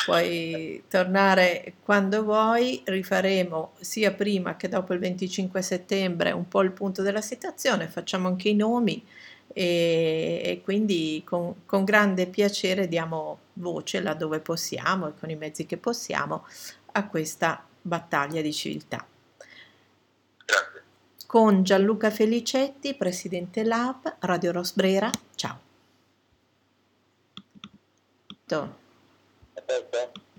puoi 0.06 0.84
tornare 0.88 1.74
quando 1.84 2.24
vuoi, 2.24 2.82
rifaremo 2.84 3.74
sia 3.80 4.12
prima 4.12 4.56
che 4.56 4.68
dopo 4.70 4.94
il 4.94 5.00
25 5.00 5.62
settembre 5.62 6.32
un 6.32 6.48
po' 6.48 6.62
il 6.62 6.72
punto 6.72 7.02
della 7.02 7.22
situazione, 7.22 7.88
facciamo 7.88 8.28
anche 8.28 8.50
i 8.50 8.56
nomi 8.56 9.06
e, 9.52 10.42
e 10.44 10.62
quindi 10.64 11.22
con, 11.26 11.66
con, 11.66 11.84
grande 11.84 12.28
piacere 12.28 12.88
diamo 12.88 13.40
voce 13.54 14.00
laddove 14.00 14.40
possiamo 14.40 15.08
e 15.08 15.14
con 15.20 15.30
i 15.30 15.36
mezzi 15.36 15.66
che 15.66 15.78
possiamo 15.78 16.46
a 16.94 17.08
questa 17.08 17.66
battaglia 17.82 18.42
di 18.42 18.54
civiltà. 18.54 19.06
Con 21.30 21.62
Gianluca 21.62 22.10
Felicetti, 22.10 22.96
Presidente 22.96 23.64
Lab, 23.64 24.16
Radio 24.22 24.52
Rosbrera, 24.52 25.12
ciao. 25.36 25.60
Aspetta. 29.54 30.12